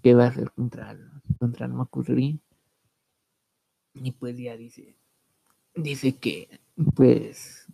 qué 0.00 0.14
va 0.14 0.24
a 0.24 0.28
hacer 0.28 0.50
contra, 0.52 0.96
contra 1.38 1.66
el 1.66 1.72
Makuri. 1.72 2.40
Y 3.94 4.12
pues 4.12 4.36
ya 4.38 4.56
dice, 4.56 4.96
dice 5.74 6.16
que, 6.16 6.60
pues, 6.94 7.66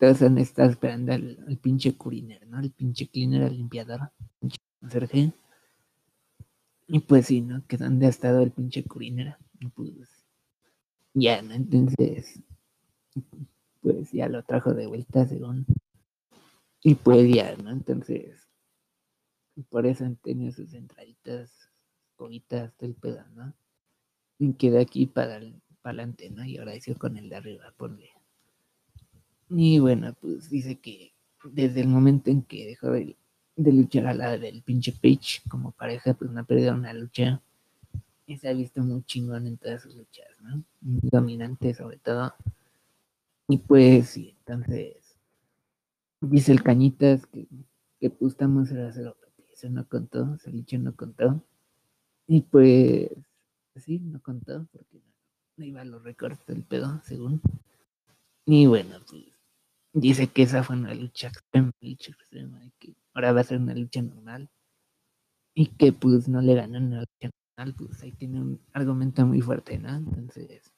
han 0.00 0.38
estado 0.38 0.70
esperando 0.70 1.12
al, 1.12 1.44
al 1.46 1.56
pinche 1.58 1.96
curiner, 1.96 2.46
¿no? 2.46 2.60
El 2.60 2.70
pinche 2.70 3.08
cleaner, 3.08 3.42
el 3.42 3.56
limpiador, 3.56 4.12
pinche 4.40 4.58
conserje. 4.80 5.32
Y 6.86 7.00
pues 7.00 7.26
sí, 7.26 7.40
¿no? 7.40 7.66
Que 7.66 7.76
dónde 7.76 8.06
ha 8.06 8.10
estado 8.10 8.42
el 8.42 8.52
pinche 8.52 8.84
curiner. 8.84 9.36
Pues 9.74 10.24
ya, 11.14 11.42
¿no? 11.42 11.54
Entonces, 11.54 12.40
pues 13.82 14.12
ya 14.12 14.28
lo 14.28 14.42
trajo 14.44 14.72
de 14.72 14.86
vuelta, 14.86 15.26
según. 15.26 15.66
Y 16.82 16.94
pues 16.94 17.28
ya, 17.34 17.56
¿no? 17.56 17.70
Entonces, 17.70 18.47
por 19.62 19.86
eso 19.86 20.04
han 20.04 20.16
tenido 20.16 20.52
sus 20.52 20.72
entraditas, 20.74 21.50
cobitas, 22.16 22.72
todo 22.76 22.88
el 22.88 22.94
pedo, 22.94 23.24
¿no? 23.34 23.52
Y 24.38 24.52
queda 24.54 24.80
aquí 24.80 25.06
para 25.06 25.40
adelante, 25.82 26.30
¿no? 26.30 26.44
Y 26.44 26.58
ahora 26.58 26.76
hizo 26.76 26.94
con 26.96 27.16
el 27.16 27.28
de 27.28 27.36
arriba, 27.36 27.72
ponle. 27.76 28.10
Y 29.50 29.78
bueno, 29.78 30.14
pues 30.20 30.50
dice 30.50 30.76
que 30.76 31.12
desde 31.44 31.80
el 31.80 31.88
momento 31.88 32.30
en 32.30 32.42
que 32.42 32.66
dejó 32.66 32.90
de, 32.90 33.16
luchar 33.56 34.06
a 34.06 34.14
la 34.14 34.38
del 34.38 34.62
pinche 34.62 34.92
Page 34.92 35.40
como 35.48 35.72
pareja, 35.72 36.14
pues 36.14 36.30
no 36.30 36.40
ha 36.40 36.44
perdido 36.44 36.74
una 36.74 36.92
lucha. 36.92 37.40
Y 38.26 38.36
se 38.36 38.48
ha 38.48 38.52
visto 38.52 38.82
muy 38.82 39.02
chingón 39.04 39.46
en 39.46 39.56
todas 39.56 39.82
sus 39.82 39.94
luchas, 39.96 40.28
¿no? 40.42 40.62
Dominante 40.80 41.74
sobre 41.74 41.96
todo. 41.98 42.34
Y 43.48 43.58
pues 43.58 44.10
sí, 44.10 44.36
entonces 44.40 45.16
dice 46.20 46.52
el 46.52 46.62
Cañitas 46.62 47.26
que, 47.26 47.48
que 47.98 48.10
pues 48.10 48.32
estamos 48.32 48.70
a 48.72 48.88
hacer 48.88 49.08
no 49.66 49.88
contó, 49.88 50.34
esa 50.34 50.50
lucha 50.50 50.78
no 50.78 50.94
contó. 50.94 51.42
Y 52.26 52.42
pues 52.42 53.10
sí, 53.76 53.98
no 54.00 54.20
contó 54.20 54.66
porque 54.72 55.00
no, 55.56 55.64
iba 55.64 55.80
a 55.80 55.84
los 55.84 56.02
récords 56.02 56.44
del 56.46 56.62
pedo, 56.62 57.00
según. 57.04 57.40
Y 58.44 58.66
bueno, 58.66 58.96
pues 59.08 59.24
dice 59.92 60.28
que 60.28 60.42
esa 60.42 60.62
fue 60.62 60.76
una 60.76 60.94
lucha 60.94 61.28
extrema, 61.28 61.72
lucha 61.80 62.12
extrema, 62.12 62.64
y 62.64 62.70
que 62.78 62.94
ahora 63.14 63.32
va 63.32 63.40
a 63.40 63.44
ser 63.44 63.58
una 63.58 63.74
lucha 63.74 64.02
normal. 64.02 64.48
Y 65.54 65.66
que 65.66 65.92
pues 65.92 66.28
no 66.28 66.40
le 66.40 66.54
ganó 66.54 66.78
una 66.78 67.00
lucha 67.00 67.30
normal, 67.56 67.74
pues 67.76 68.02
ahí 68.02 68.12
tiene 68.12 68.40
un 68.40 68.60
argumento 68.72 69.26
muy 69.26 69.40
fuerte, 69.40 69.78
¿no? 69.78 69.96
Entonces, 69.96 70.72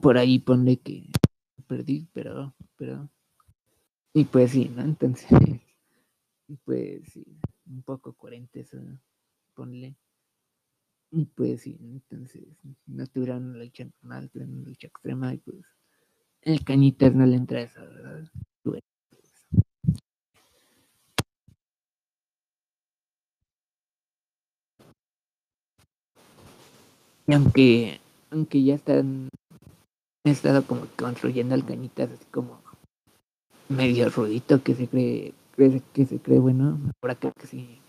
por 0.00 0.18
ahí 0.18 0.38
ponle 0.38 0.78
que 0.78 1.10
perdí, 1.68 2.08
pero, 2.12 2.54
pero, 2.76 3.08
y 4.12 4.24
pues 4.24 4.52
sí, 4.52 4.70
¿no? 4.74 4.82
Entonces, 4.82 5.28
pues 6.64 7.08
sí, 7.12 7.24
un 7.66 7.82
poco 7.82 8.12
coherente 8.14 8.60
eso, 8.60 8.78
ponle. 9.54 9.96
Y 11.10 11.26
pues 11.26 11.62
sí, 11.62 11.78
¿no? 11.80 11.92
entonces 11.92 12.44
no 12.86 13.06
tuvieron 13.06 13.50
una 13.50 13.58
lucha 13.58 13.84
normal, 14.02 14.30
tuvieron 14.30 14.56
una 14.56 14.68
lucha 14.68 14.88
extrema 14.88 15.32
y 15.32 15.38
pues 15.38 15.64
el 16.42 16.64
cañitas 16.64 17.14
no 17.14 17.24
le 17.24 17.36
entra 17.36 17.62
eso, 17.62 17.80
¿verdad? 17.80 18.30
Pues, 18.62 18.82
Y 27.26 27.32
aunque, 27.32 28.00
aunque 28.30 28.62
ya 28.62 28.74
están, 28.74 29.30
he 30.24 30.30
estado 30.30 30.66
como 30.66 30.86
construyendo 30.96 31.54
al 31.54 31.64
cañitas 31.64 32.10
así 32.10 32.24
como 32.30 32.60
medio 33.68 34.10
rudito 34.10 34.62
que 34.62 34.74
se 34.74 34.88
cree, 34.88 35.32
cree- 35.56 35.82
que 35.92 36.04
se 36.06 36.18
cree 36.20 36.38
bueno, 36.38 36.78
ahora 37.02 37.14
creo 37.16 37.32
que 37.34 37.46
sí, 37.46 37.80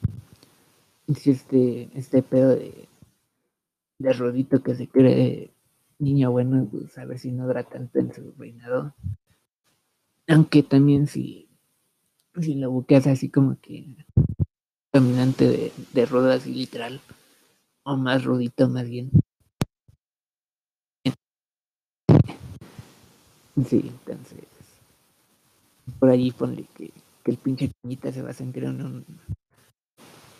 sí 1.15 1.31
este, 1.31 1.89
este 1.93 2.21
pedo 2.21 2.49
de, 2.55 2.87
de 3.99 4.13
rudito 4.13 4.63
que 4.63 4.73
se 4.75 4.87
cree 4.87 5.51
niño 5.99 6.31
bueno, 6.31 6.67
pues 6.71 6.97
a 6.97 7.05
ver 7.05 7.19
si 7.19 7.31
no 7.31 7.45
dura 7.47 7.63
tanto 7.63 7.99
en 7.99 8.13
su 8.13 8.33
reinado. 8.37 8.93
Aunque 10.27 10.61
también 10.61 11.07
si, 11.07 11.49
si 12.41 12.55
lo 12.55 12.71
buqueas 12.71 13.07
así 13.07 13.29
como 13.29 13.59
que 13.61 13.97
dominante 14.93 15.47
de, 15.47 15.73
de 15.93 16.05
rudo 16.07 16.31
así 16.31 16.53
literal, 16.53 17.01
o 17.83 17.97
más 17.97 18.23
rudito 18.25 18.69
más 18.69 18.89
bien. 18.89 19.11
Sí, 23.67 23.91
entonces 24.05 24.45
por 25.99 26.09
allí 26.09 26.31
ponle 26.31 26.65
que, 26.75 26.91
que 27.25 27.31
el 27.31 27.37
pinche 27.37 27.71
cañita 27.81 28.11
se 28.11 28.21
va 28.21 28.29
a 28.29 28.33
sentir 28.33 28.65
en 28.65 28.85
un, 28.85 29.05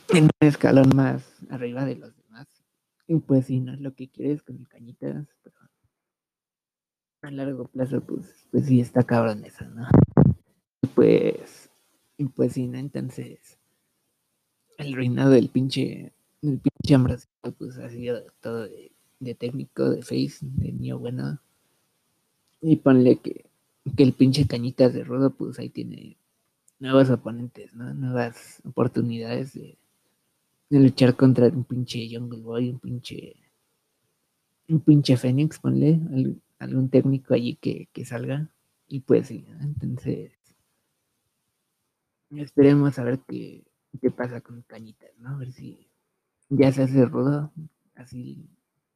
en 0.09 0.25
un 0.25 0.47
escalón 0.47 0.95
más 0.95 1.25
arriba 1.49 1.83
de 1.83 1.95
los 1.95 2.15
demás. 2.15 2.47
Y 3.07 3.15
pues 3.15 3.47
sí, 3.47 3.59
no 3.59 3.73
es 3.73 3.81
lo 3.81 3.95
que 3.95 4.07
quieres 4.07 4.43
con 4.43 4.57
el 4.57 4.67
cañitas, 4.67 5.27
pero 5.43 5.55
a 7.23 7.31
largo 7.31 7.67
plazo, 7.67 8.01
pues, 8.01 8.47
pues 8.51 8.67
sí 8.67 8.81
está 8.81 9.03
cabrón 9.03 9.43
eso, 9.45 9.65
¿no? 9.65 9.87
Y 10.83 10.87
pues, 10.87 11.71
y 12.19 12.25
pues 12.25 12.53
sí, 12.53 12.67
¿no? 12.67 12.77
Entonces, 12.77 13.57
el 14.77 14.93
reinado 14.93 15.31
del 15.31 15.49
pinche, 15.49 16.13
del 16.43 16.59
pinche 16.59 16.93
Ambrosio, 16.93 17.27
pues 17.57 17.79
ha 17.79 17.89
sido 17.89 18.21
todo 18.41 18.69
de, 19.19 19.33
técnico, 19.33 19.89
de 19.89 20.03
face, 20.03 20.37
de 20.41 20.71
niño 20.71 20.99
bueno. 20.99 21.39
Y 22.61 22.75
ponle 22.75 23.17
que, 23.17 23.45
que 23.97 24.03
el 24.03 24.13
pinche 24.13 24.45
cañitas 24.45 24.93
de 24.93 25.03
rudo, 25.03 25.31
pues 25.31 25.57
ahí 25.57 25.69
tiene 25.69 26.17
nuevos 26.79 27.09
oponentes, 27.09 27.73
¿no? 27.75 27.93
Nuevas 27.93 28.61
oportunidades 28.65 29.53
de, 29.53 29.77
de 30.69 30.79
luchar 30.81 31.15
contra 31.15 31.47
un 31.49 31.65
pinche 31.65 32.07
Jungle 32.11 32.41
Boy, 32.41 32.69
un 32.71 32.79
pinche 32.79 33.35
un 34.73 34.79
pinche 34.85 35.13
Fénix, 35.21 35.57
ponle 35.63 35.91
al- 36.15 36.39
algún 36.59 36.87
técnico 36.95 37.33
allí 37.33 37.55
que, 37.55 37.87
que 37.93 38.05
salga 38.05 38.37
y 38.87 38.99
pues 38.99 39.27
sí, 39.27 39.43
¿no? 39.49 39.59
entonces 39.63 40.31
esperemos 42.35 42.97
a 42.99 43.03
ver 43.03 43.19
qué, 43.27 43.63
qué 44.01 44.11
pasa 44.11 44.41
con 44.41 44.61
Cañitas, 44.63 45.11
¿no? 45.19 45.29
A 45.29 45.37
ver 45.37 45.51
si 45.51 45.89
ya 46.49 46.71
se 46.71 46.83
hace 46.83 47.05
rudo, 47.05 47.53
así 47.95 48.49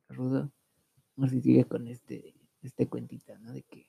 rudo, 0.10 0.52
o 1.18 1.28
si 1.28 1.42
sigue 1.42 1.66
con 1.66 1.88
este 1.88 2.36
este 2.64 2.88
cuentito, 2.90 3.38
¿no? 3.40 3.54
De 3.54 3.64
que 3.64 3.88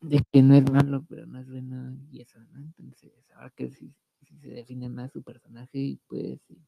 de 0.00 0.22
que 0.32 0.42
no 0.42 0.54
es 0.54 0.70
malo, 0.70 1.04
pero 1.08 1.26
no 1.26 1.38
es 1.40 1.48
bueno 1.48 1.96
y 2.10 2.20
eso, 2.20 2.38
¿no? 2.52 2.58
Entonces, 2.58 3.12
ahora 3.34 3.50
que 3.50 3.70
si, 3.70 3.92
si 4.26 4.38
se 4.38 4.48
define 4.48 4.88
más 4.88 5.12
su 5.12 5.22
personaje 5.22 5.78
y 5.78 5.96
pues 6.06 6.40
sí. 6.46 6.58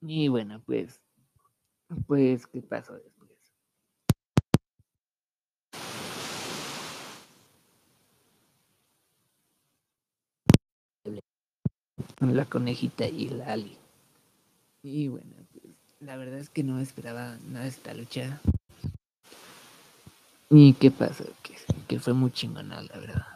Y 0.00 0.28
bueno, 0.28 0.62
pues, 0.64 1.00
pues, 2.06 2.46
¿qué 2.46 2.62
pasó 2.62 2.94
después? 2.94 3.18
La 12.20 12.44
conejita 12.44 13.06
y 13.06 13.28
la 13.28 13.52
Ali. 13.52 13.76
Y 14.82 15.08
bueno, 15.08 15.34
pues, 15.52 15.57
la 16.00 16.16
verdad 16.16 16.38
es 16.38 16.48
que 16.48 16.62
no 16.62 16.78
esperaba 16.80 17.36
nada 17.48 17.64
de 17.64 17.70
esta 17.70 17.94
lucha. 17.94 18.40
¿Y 20.50 20.72
qué 20.74 20.90
pasó? 20.90 21.24
Que, 21.42 21.56
que 21.86 22.00
fue 22.00 22.14
muy 22.14 22.30
chingona, 22.30 22.82
la 22.82 22.98
verdad. 22.98 23.26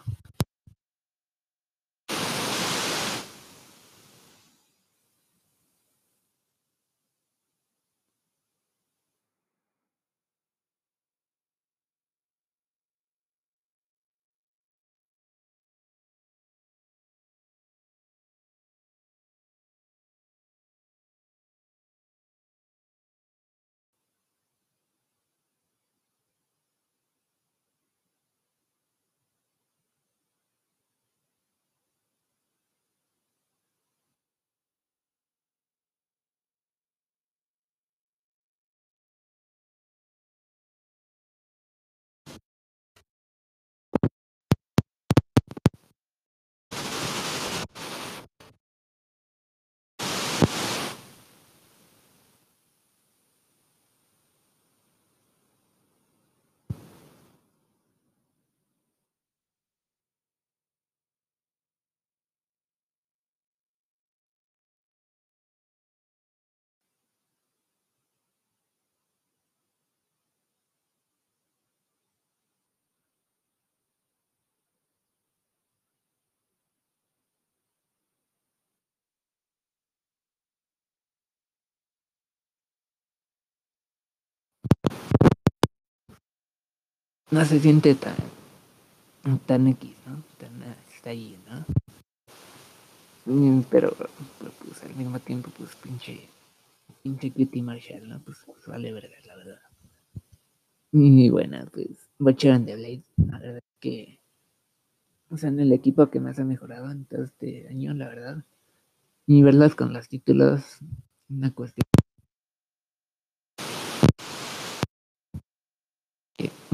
No 87.32 87.44
se 87.46 87.58
siente 87.60 87.94
tan, 87.94 88.14
tan 89.46 89.66
X, 89.68 89.90
¿no? 90.06 90.22
Tan, 90.38 90.50
está 90.94 91.10
ahí, 91.10 91.36
¿no? 91.48 91.64
Mm, 93.24 93.62
Pero, 93.70 93.96
pues 94.38 94.82
al 94.84 94.94
mismo 94.94 95.18
tiempo, 95.18 95.50
pues 95.56 95.74
pinche, 95.76 96.28
pinche 97.02 97.30
Cutie 97.30 97.62
Marshall, 97.62 98.06
¿no? 98.06 98.20
Pues, 98.20 98.38
pues 98.44 98.66
vale 98.66 98.92
verga, 98.92 99.16
la 99.26 99.36
verdad. 99.36 99.60
Y 100.92 101.30
bueno, 101.30 101.64
pues 101.72 102.10
Butcher 102.18 102.64
the 102.66 102.76
Blade, 102.76 103.02
la 103.16 103.38
verdad 103.38 103.62
que, 103.80 104.20
o 105.30 105.38
sea, 105.38 105.48
en 105.48 105.60
el 105.60 105.72
equipo 105.72 106.10
que 106.10 106.20
más 106.20 106.38
ha 106.38 106.44
mejorado 106.44 106.90
en 106.90 107.06
todo 107.06 107.24
este 107.24 107.66
año, 107.68 107.94
la 107.94 108.08
verdad. 108.08 108.44
Y 109.26 109.42
verlas 109.42 109.74
con 109.74 109.94
los 109.94 110.08
títulos, 110.08 110.80
una 111.30 111.50
cuestión. 111.54 111.91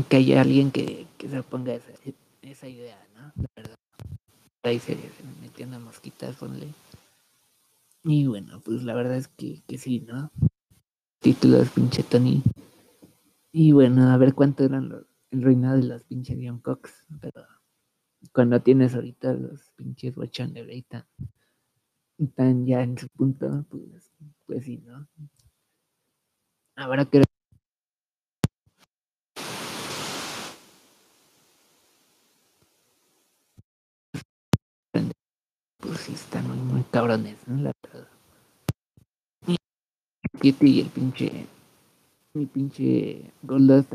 Que, 0.08 0.16
haya 0.16 0.40
alguien 0.40 0.70
que, 0.70 1.06
que 1.18 1.28
se 1.28 1.38
oponga 1.38 1.74
esa, 1.74 1.92
esa 2.42 2.68
idea, 2.68 2.98
¿no? 3.14 3.32
La 3.36 3.48
verdad. 3.56 3.76
Ahí 4.62 4.78
se 4.78 4.96
metiendo 5.40 5.78
mosquitas, 5.80 6.36
ponle. 6.36 6.68
Y 8.04 8.26
bueno, 8.26 8.60
pues 8.60 8.82
la 8.82 8.94
verdad 8.94 9.16
es 9.16 9.28
que, 9.28 9.62
que 9.66 9.78
sí, 9.78 10.00
¿no? 10.00 10.30
Títulos, 11.20 11.70
pinche 11.70 12.02
Tony. 12.02 12.42
Y 13.52 13.72
bueno, 13.72 14.10
a 14.10 14.16
ver 14.16 14.34
cuánto 14.34 14.64
eran 14.64 14.88
los, 14.88 15.06
el 15.30 15.42
reinado 15.42 15.76
de 15.76 15.84
los 15.84 16.04
pinches 16.04 16.38
Young 16.38 16.62
Cox. 16.62 17.06
Pero 17.20 17.44
cuando 18.32 18.60
tienes 18.60 18.94
ahorita 18.94 19.32
los 19.34 19.70
pinches 19.76 20.16
Watchan 20.16 20.54
de 20.54 20.84
tan, 22.34 22.66
ya 22.66 22.82
en 22.82 22.98
su 22.98 23.08
punto, 23.08 23.64
pues, 23.68 24.10
pues 24.46 24.64
sí, 24.64 24.78
¿no? 24.78 25.06
Habrá 26.74 27.04
que 27.04 27.22
pues 35.78 36.00
sí 36.00 36.12
están 36.14 36.46
muy, 36.48 36.56
muy 36.58 36.82
cabrones, 36.90 37.36
¿no? 37.46 37.62
La 37.62 37.72
verdad. 37.82 38.08
Y 40.42 40.80
el 40.80 40.86
pinche. 40.88 41.46
Mi 42.34 42.46
pinche 42.46 43.32
Goldust. 43.42 43.94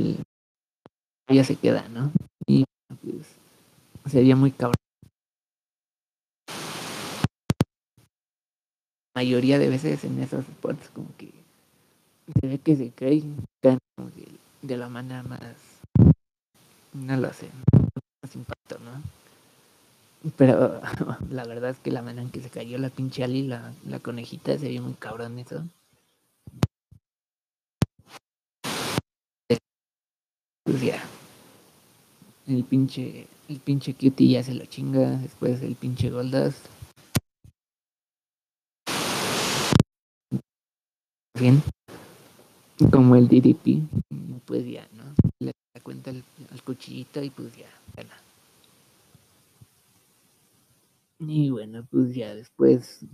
y 0.00 0.16
ya 1.32 1.44
se 1.44 1.56
queda, 1.56 1.88
¿no? 1.88 2.12
Y 2.46 2.64
pues 3.02 3.26
sería 4.06 4.36
muy 4.36 4.50
cabrón. 4.50 4.74
mayoría 9.14 9.58
de 9.58 9.68
veces 9.68 10.04
en 10.04 10.22
esos 10.22 10.44
spots 10.46 10.88
como 10.94 11.08
que 11.18 11.30
se 12.40 12.46
ve 12.46 12.58
que 12.58 12.76
se 12.76 12.90
cree 12.90 13.22
de 14.62 14.76
la 14.76 14.88
manera 14.88 15.22
más 15.22 15.40
no 16.94 17.16
lo 17.16 17.32
sé 17.32 17.48
más 18.22 18.34
impacto 18.34 18.78
no 18.78 19.02
pero 20.36 20.80
la 21.30 21.44
verdad 21.44 21.70
es 21.70 21.78
que 21.80 21.90
la 21.90 22.02
manera 22.02 22.22
en 22.22 22.30
que 22.30 22.40
se 22.40 22.50
cayó 22.50 22.78
la 22.78 22.88
pinche 22.88 23.24
Ali 23.24 23.42
la, 23.42 23.72
la 23.86 23.98
conejita 23.98 24.56
se 24.58 24.68
vio 24.68 24.82
muy 24.82 24.94
cabrón 24.94 25.38
eso 25.38 25.64
pues 30.64 30.80
ya 30.80 31.02
el 32.50 32.64
pinche 32.64 33.26
el 33.48 33.60
pinche 33.60 33.94
cutie 33.94 34.28
ya 34.28 34.42
se 34.42 34.54
lo 34.54 34.64
chinga 34.66 35.16
después 35.16 35.62
el 35.62 35.74
pinche 35.76 36.10
Goldust. 36.10 36.66
Bien. 41.38 41.62
Como 42.90 43.16
el 43.16 43.28
DDP 43.28 43.82
pues 44.44 44.66
ya 44.66 44.88
no 44.96 45.04
le 45.38 45.52
da 45.74 45.80
cuenta 45.82 46.10
al, 46.10 46.24
cuchillito 46.64 47.22
y 47.22 47.30
pues 47.30 47.56
ya 47.56 47.68
y 51.20 51.50
bueno 51.50 51.86
pues 51.90 52.14
ya 52.14 52.34
después 52.34 53.04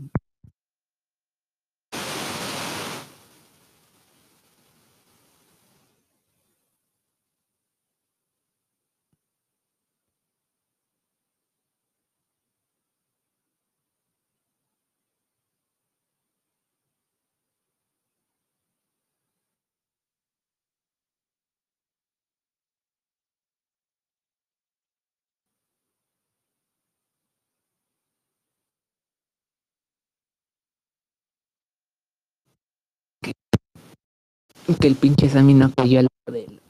que 34.75 34.89
el 34.89 34.97
pinche 34.97 35.29
Sammy 35.29 35.55
no 35.55 35.71
cayó 35.75 36.01
al 36.01 36.09
lado 36.27 36.39
de 36.39 36.45
él 36.45 36.61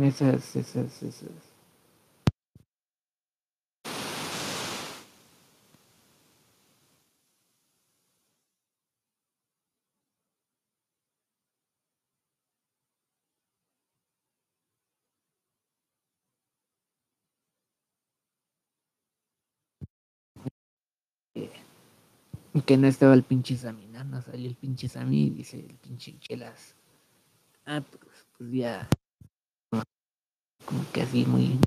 esas, 0.00 0.56
esas, 0.56 1.02
esas. 1.02 1.52
Que 22.66 22.76
no 22.76 22.86
estaba 22.86 23.14
el 23.14 23.22
pinche 23.24 23.56
Sammy, 23.56 23.86
¿no? 23.86 24.04
no 24.04 24.22
salió 24.22 24.48
el 24.48 24.54
pinche 24.56 24.88
Sammy 24.88 25.30
dice 25.30 25.58
el 25.58 25.74
pinche 25.76 26.18
Chelas. 26.20 26.74
Ah, 27.66 27.80
pues, 27.80 28.26
pues 28.38 28.52
ya. 28.52 28.88
Como 30.64 30.84
que 30.92 31.02
así 31.02 31.24
muy. 31.26 31.58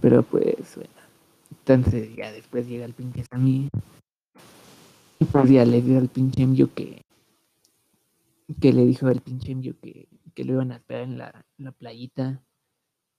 Pero 0.00 0.22
pues, 0.22 0.74
bueno. 0.76 0.90
Entonces 1.50 2.14
ya 2.16 2.32
después 2.32 2.66
llega 2.66 2.84
el 2.84 2.92
pinche 2.92 3.24
Sammy. 3.24 3.68
Y 5.18 5.24
pues 5.24 5.50
ya 5.50 5.64
le 5.64 5.80
dio 5.82 5.98
al 5.98 6.08
pinche 6.08 6.42
Emilio 6.42 6.72
que. 6.74 7.02
Que 8.60 8.72
le 8.72 8.84
dijo 8.84 9.06
al 9.06 9.20
pinche 9.20 9.52
Emilio 9.52 9.74
que, 9.80 10.08
que 10.34 10.44
lo 10.44 10.54
iban 10.54 10.72
a 10.72 10.76
esperar 10.76 11.02
en 11.04 11.18
la, 11.18 11.46
la 11.58 11.72
playita. 11.72 12.42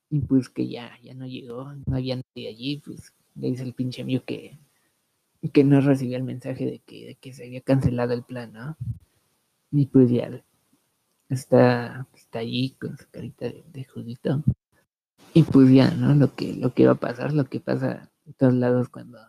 Y 0.09 0.21
pues 0.21 0.49
que 0.49 0.67
ya, 0.67 0.91
ya 1.03 1.13
no 1.13 1.27
llegó, 1.27 1.73
no 1.85 1.95
había 1.95 2.15
nadie 2.15 2.47
allí, 2.47 2.77
pues 2.77 3.13
le 3.35 3.49
dice 3.49 3.63
el 3.63 3.73
pinche 3.73 4.03
Emilio 4.03 4.23
que, 4.23 4.57
que 5.51 5.63
no 5.63 5.81
recibía 5.81 6.17
el 6.17 6.23
mensaje 6.23 6.65
de 6.65 6.79
que, 6.79 7.07
de 7.07 7.15
que 7.15 7.33
se 7.33 7.45
había 7.45 7.61
cancelado 7.61 8.13
el 8.13 8.23
plan, 8.23 8.53
¿no? 8.53 8.77
Y 9.71 9.87
pues 9.87 10.09
ya 10.09 10.43
está, 11.29 12.07
está 12.15 12.39
allí 12.39 12.71
con 12.79 12.97
su 12.97 13.05
carita 13.11 13.45
de, 13.45 13.65
de 13.67 13.83
judito. 13.83 14.43
Y 15.33 15.43
pues 15.43 15.69
ya, 15.71 15.91
¿no? 15.91 16.15
Lo 16.15 16.33
que, 16.35 16.53
lo 16.53 16.73
que 16.73 16.85
va 16.85 16.93
a 16.93 16.95
pasar, 16.95 17.33
lo 17.33 17.45
que 17.45 17.59
pasa 17.59 18.09
en 18.25 18.33
todos 18.33 18.53
lados 18.53 18.89
cuando, 18.89 19.19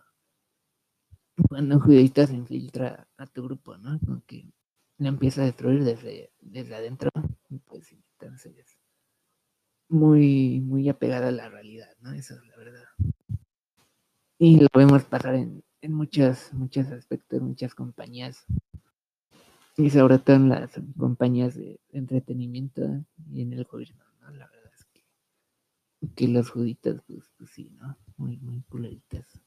cuando 1.47 1.75
un 1.75 1.81
judita 1.81 2.27
se 2.27 2.35
infiltra 2.35 3.07
a 3.17 3.25
tu 3.27 3.43
grupo, 3.43 3.77
¿no? 3.77 3.99
Como 3.99 4.23
que 4.25 4.51
lo 4.97 5.07
empieza 5.07 5.41
a 5.41 5.45
destruir 5.45 5.83
desde, 5.83 6.31
desde 6.41 6.75
adentro. 6.75 7.09
Pues 7.65 7.91
entonces 7.91 8.79
muy, 9.89 10.61
muy 10.61 10.87
apegada 10.87 11.29
a 11.29 11.31
la 11.31 11.49
realidad, 11.49 11.89
¿no? 12.01 12.11
Eso 12.13 12.35
es 12.35 12.47
la 12.47 12.55
verdad. 12.55 12.85
Y 14.37 14.59
lo 14.59 14.67
vemos 14.73 15.03
pasar 15.03 15.35
en, 15.35 15.63
en 15.81 15.93
muchos, 15.93 16.53
muchos 16.53 16.87
aspectos, 16.87 17.41
muchas 17.41 17.75
compañías. 17.75 18.45
Y 19.75 19.89
sobre 19.89 20.19
todo 20.19 20.35
en 20.35 20.49
las 20.49 20.71
compañías 20.97 21.55
de 21.55 21.79
entretenimiento 21.91 23.03
y 23.31 23.41
en 23.41 23.53
el 23.53 23.63
gobierno, 23.63 24.03
¿no? 24.21 24.29
La 24.31 24.47
verdad 24.47 24.71
es 24.77 24.85
que, 24.85 25.03
que 26.15 26.27
los 26.27 26.49
juditas, 26.49 27.01
pues, 27.07 27.23
pues 27.37 27.49
sí, 27.49 27.71
¿no? 27.71 27.97
Muy, 28.17 28.37
muy 28.37 28.61
culeritas. 28.63 29.41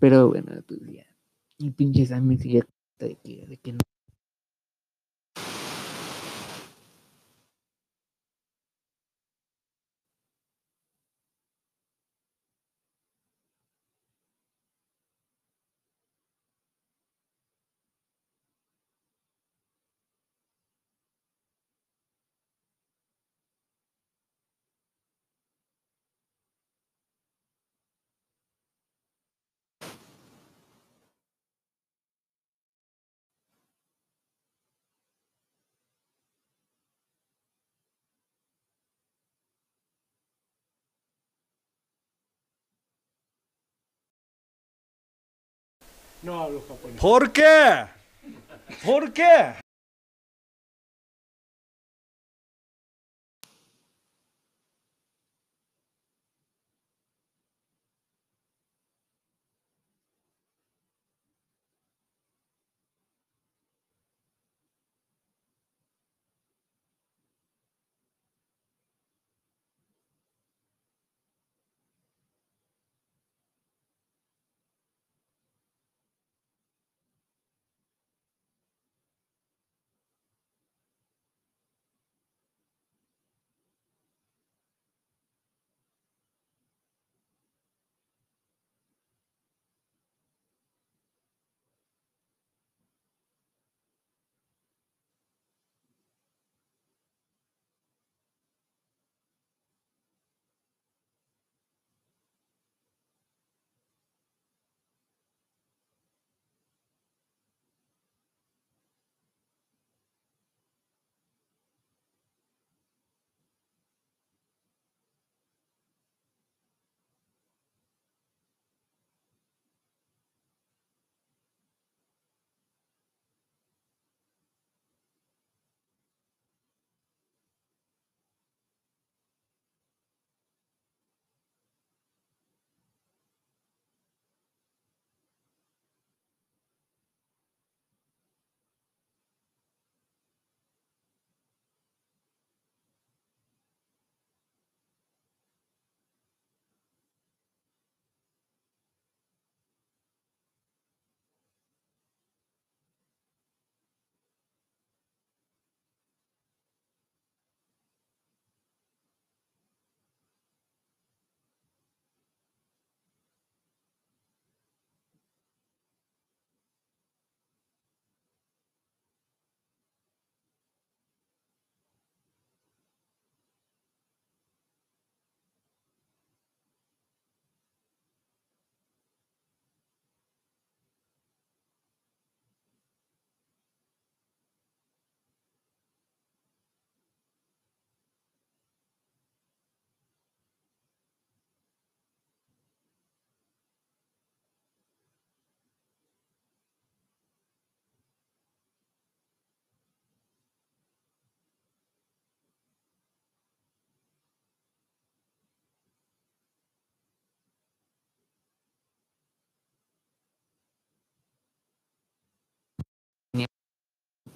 Pero 0.00 0.28
bueno, 0.28 0.62
pues 0.66 0.80
ya. 0.92 1.06
El 1.58 1.74
pinche 1.74 2.06
Sammy 2.06 2.38
sigue 2.38 2.62
de 2.98 3.16
que, 3.16 3.46
de 3.46 3.56
que 3.58 3.72
no. 3.72 3.78
No 46.22 46.42
hablo 46.42 46.62
japonés. 46.66 47.00
¿Por 47.00 47.32
qué? 47.32 47.86
¿Por 48.84 49.12
qué? 49.12 49.54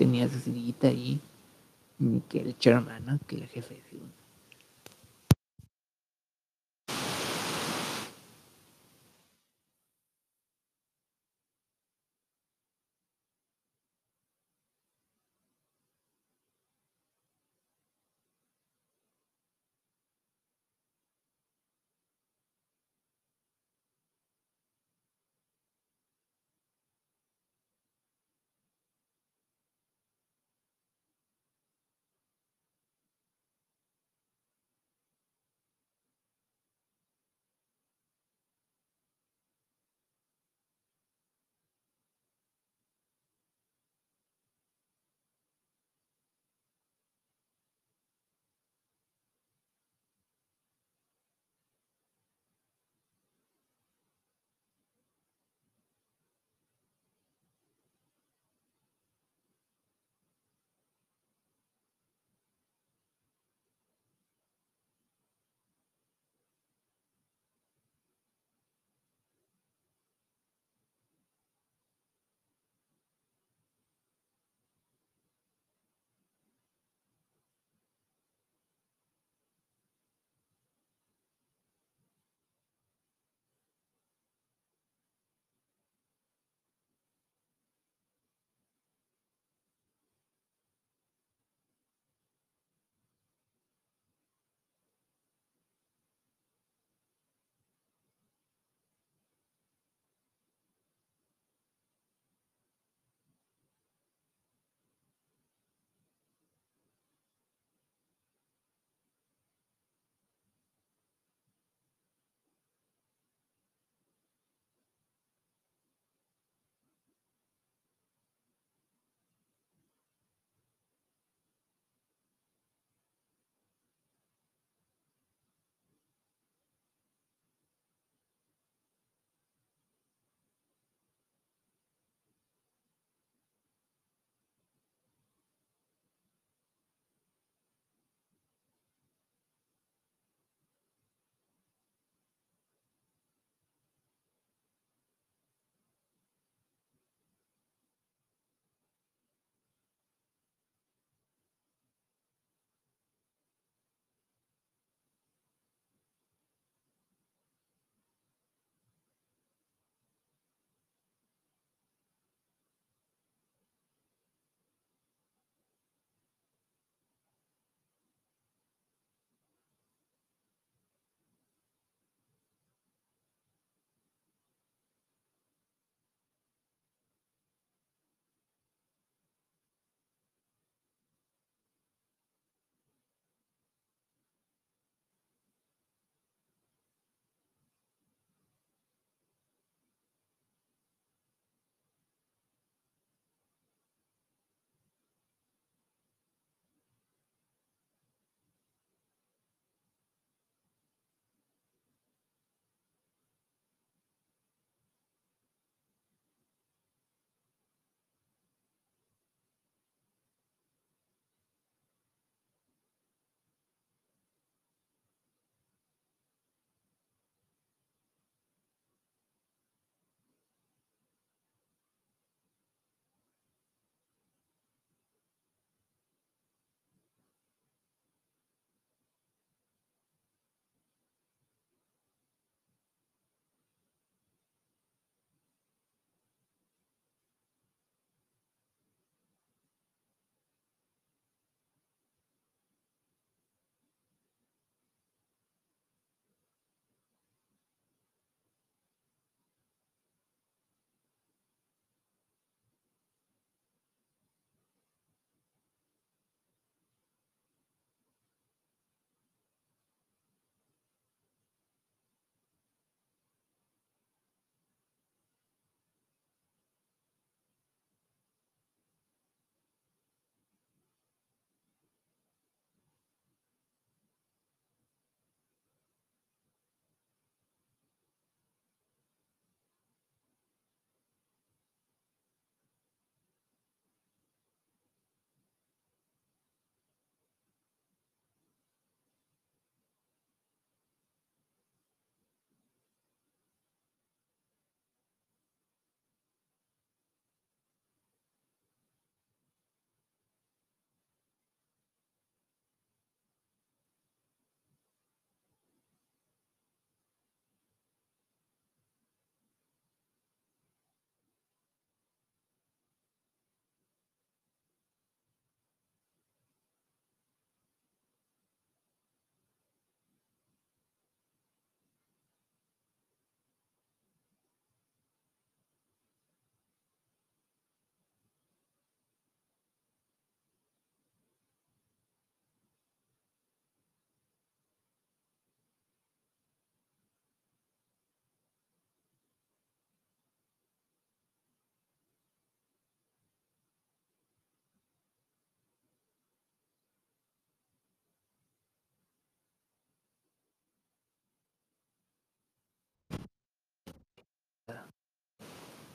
Tenía 0.02 0.28
su 0.28 0.40
sillita 0.40 0.88
ahí, 0.88 1.20
y 2.00 2.20
que 2.28 2.40
el 2.40 2.58
chairman, 2.58 3.06
¿no? 3.06 3.20
Que 3.26 3.36
el 3.36 3.46
jefe. 3.46 3.80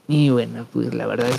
Y 0.07 0.29
bueno, 0.29 0.65
pues 0.71 0.93
la 0.93 1.05
verdad 1.05 1.29
es 1.29 1.37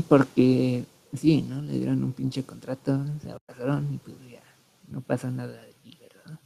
porque 0.00 0.86
sí, 1.12 1.42
¿no? 1.42 1.60
Le 1.60 1.74
dieron 1.74 2.02
un 2.02 2.12
pinche 2.12 2.44
contrato, 2.44 3.04
se 3.20 3.30
abrazaron 3.30 3.92
y 3.92 3.98
pues 3.98 4.16
ya, 4.30 4.42
no 4.88 5.02
pasa 5.02 5.30
nada 5.30 5.52
de 5.52 5.68
allí, 5.68 5.98
¿verdad? 6.00 6.40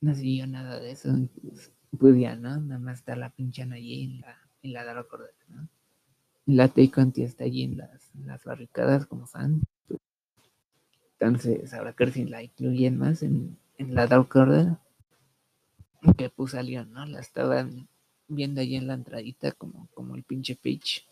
No 0.00 0.14
siguió 0.14 0.46
nada 0.46 0.80
de 0.80 0.92
eso, 0.92 1.10
y 1.16 1.26
pues, 1.26 1.72
pues 1.98 2.18
ya, 2.18 2.36
¿no? 2.36 2.56
Nada 2.58 2.78
más 2.78 2.98
está 2.98 3.16
la 3.16 3.30
pinche 3.30 3.62
allí 3.62 4.04
en 4.04 4.20
la, 4.22 4.38
en 4.62 4.72
la 4.72 4.84
Dark 4.84 5.08
Order, 5.12 5.34
¿no? 5.48 5.68
La 6.46 6.68
Take 6.68 6.90
Conti 6.90 7.22
está 7.22 7.44
allí 7.44 7.62
en 7.62 7.76
las, 7.76 8.10
las 8.14 8.44
barricadas 8.44 9.06
como 9.06 9.26
fan. 9.26 9.62
entonces 11.18 11.72
habrá 11.74 11.92
que 11.92 12.04
ver 12.04 12.14
si 12.14 12.24
la 12.24 12.42
incluyen 12.42 12.98
más 12.98 13.22
en, 13.22 13.58
en 13.78 13.94
la 13.94 14.06
Dark 14.06 14.34
Order. 14.34 14.76
Que 16.16 16.30
pues 16.30 16.52
salió, 16.52 16.86
¿no? 16.86 17.04
La 17.04 17.20
estaban 17.20 17.86
viendo 18.26 18.62
allí 18.62 18.76
en 18.76 18.86
la 18.86 18.94
entradita 18.94 19.52
como, 19.52 19.88
como 19.92 20.16
el 20.16 20.22
pinche 20.22 20.56
Page. 20.56 21.09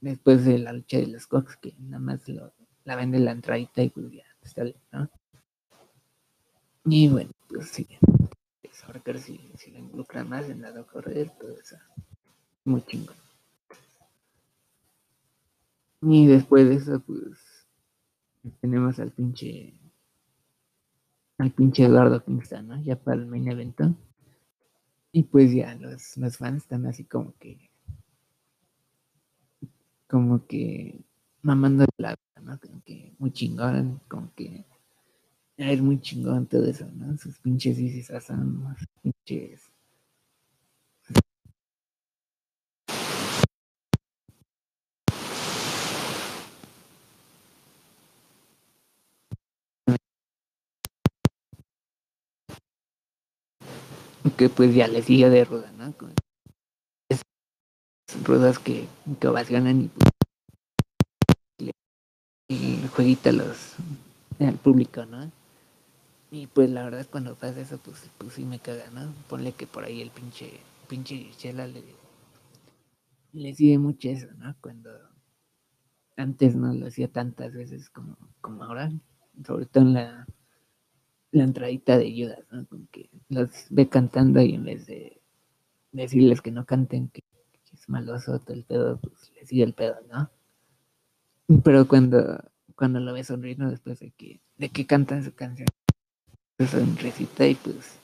Después 0.00 0.44
de 0.44 0.58
la 0.58 0.72
lucha 0.72 0.98
de 0.98 1.06
los 1.06 1.26
Cox, 1.26 1.56
que 1.56 1.74
nada 1.78 1.98
más 1.98 2.28
lo, 2.28 2.52
la 2.84 2.96
vende 2.96 3.18
en 3.18 3.24
la 3.24 3.32
entradita 3.32 3.82
y 3.82 3.90
pues 3.90 4.12
ya 4.12 4.24
está 4.42 4.64
bien, 4.64 4.76
¿no? 4.92 5.10
Y 6.84 7.08
bueno, 7.08 7.30
pues 7.48 7.68
sí. 7.68 7.86
Pues, 8.62 9.04
ver 9.04 9.18
si, 9.18 9.40
si 9.56 9.70
la 9.72 9.80
involucran 9.80 10.28
más 10.28 10.48
en 10.48 10.62
la 10.62 10.70
Dark 10.70 10.88
Order, 10.94 11.30
todo 11.30 11.58
eso. 11.58 11.76
Muy 12.64 12.82
chingón. 12.82 13.16
Y 16.02 16.26
después 16.26 16.68
de 16.68 16.74
eso, 16.76 17.00
pues 17.00 17.66
tenemos 18.60 18.98
al 19.00 19.10
pinche 19.10 19.74
al 21.38 21.50
pinche 21.50 21.84
Eduardo 21.84 22.24
Kingston, 22.24 22.68
¿no? 22.68 22.82
Ya 22.82 22.96
para 22.96 23.20
el 23.20 23.26
main 23.26 23.50
evento. 23.50 23.94
Y 25.12 25.24
pues 25.24 25.52
ya 25.52 25.74
los, 25.74 26.16
los 26.16 26.36
fans 26.36 26.62
están 26.62 26.86
así 26.86 27.04
como 27.04 27.34
que 27.38 27.70
como 30.08 30.46
que 30.46 31.04
mamando 31.42 31.84
la 31.98 32.10
vida, 32.10 32.42
¿no? 32.42 32.60
Como 32.60 32.82
que 32.84 33.14
muy 33.18 33.32
chingón, 33.32 34.00
como 34.08 34.32
que 34.34 34.64
es 35.56 35.80
muy 35.80 36.00
chingón 36.00 36.46
todo 36.46 36.66
eso, 36.66 36.86
¿no? 36.94 37.16
Sus 37.18 37.38
pinches 37.38 37.76
dices 37.76 38.24
son 38.24 38.76
sus 38.78 38.88
pinches 39.02 39.70
que 54.36 54.48
pues 54.48 54.74
ya 54.74 54.86
le 54.88 55.02
sigue 55.02 55.30
de 55.30 55.44
ruda, 55.44 55.72
¿no? 55.78 55.94
Rudas 58.24 58.58
que, 58.58 58.86
que 59.20 59.28
ovacionan 59.28 59.82
y 59.82 59.88
pues 59.88 60.10
le- 61.58 61.72
el 62.48 63.36
los 63.38 63.74
al 64.40 64.56
público, 64.56 65.06
¿no? 65.06 65.30
Y 66.30 66.46
pues 66.46 66.70
la 66.70 66.84
verdad 66.84 67.06
cuando 67.10 67.34
pasa 67.34 67.60
eso, 67.60 67.78
pues, 67.78 67.96
pues 68.18 68.34
sí 68.34 68.44
me 68.44 68.58
caga, 68.60 68.88
¿no? 68.92 69.12
Ponle 69.28 69.52
que 69.52 69.66
por 69.66 69.84
ahí 69.84 70.02
el 70.02 70.10
pinche, 70.10 70.60
pinche 70.88 71.30
Chela 71.36 71.66
le, 71.66 71.82
le 73.34 73.54
sigue 73.54 73.78
mucho 73.78 74.08
eso, 74.08 74.26
¿no? 74.36 74.56
Cuando 74.60 74.90
antes 76.16 76.56
no 76.56 76.72
lo 76.74 76.86
hacía 76.88 77.06
tantas 77.12 77.52
veces 77.52 77.90
como, 77.90 78.16
como 78.40 78.64
ahora, 78.64 78.90
sobre 79.46 79.66
todo 79.66 79.84
en 79.84 79.94
la, 79.94 80.26
la 81.30 81.44
entradita 81.44 81.98
de 81.98 82.12
Judas, 82.12 82.44
¿no? 82.50 82.66
Como 82.66 82.86
que 82.90 83.10
los 83.28 83.50
ve 83.70 83.88
cantando 83.88 84.40
y 84.42 84.54
en 84.54 84.64
vez 84.64 84.86
de 84.86 85.20
decirles 85.92 86.42
que 86.42 86.52
no 86.52 86.66
canten, 86.66 87.08
que, 87.10 87.22
maloso 87.86 88.38
todo 88.40 88.54
el 88.54 88.64
pedo, 88.64 88.98
pues 88.98 89.32
le 89.34 89.46
sigue 89.46 89.62
el 89.62 89.72
pedo, 89.72 89.96
¿no? 90.10 90.30
Pero 91.62 91.86
cuando, 91.86 92.42
cuando 92.74 93.00
lo 93.00 93.12
ves 93.12 93.28
sonriendo 93.28 93.70
después 93.70 94.00
de 94.00 94.10
que, 94.10 94.40
de 94.58 94.68
que 94.68 94.86
cantan 94.86 95.24
su 95.24 95.32
canción, 95.34 95.68
pues 96.56 96.70
sonrisita 96.70 97.46
y 97.46 97.54
pues, 97.54 97.98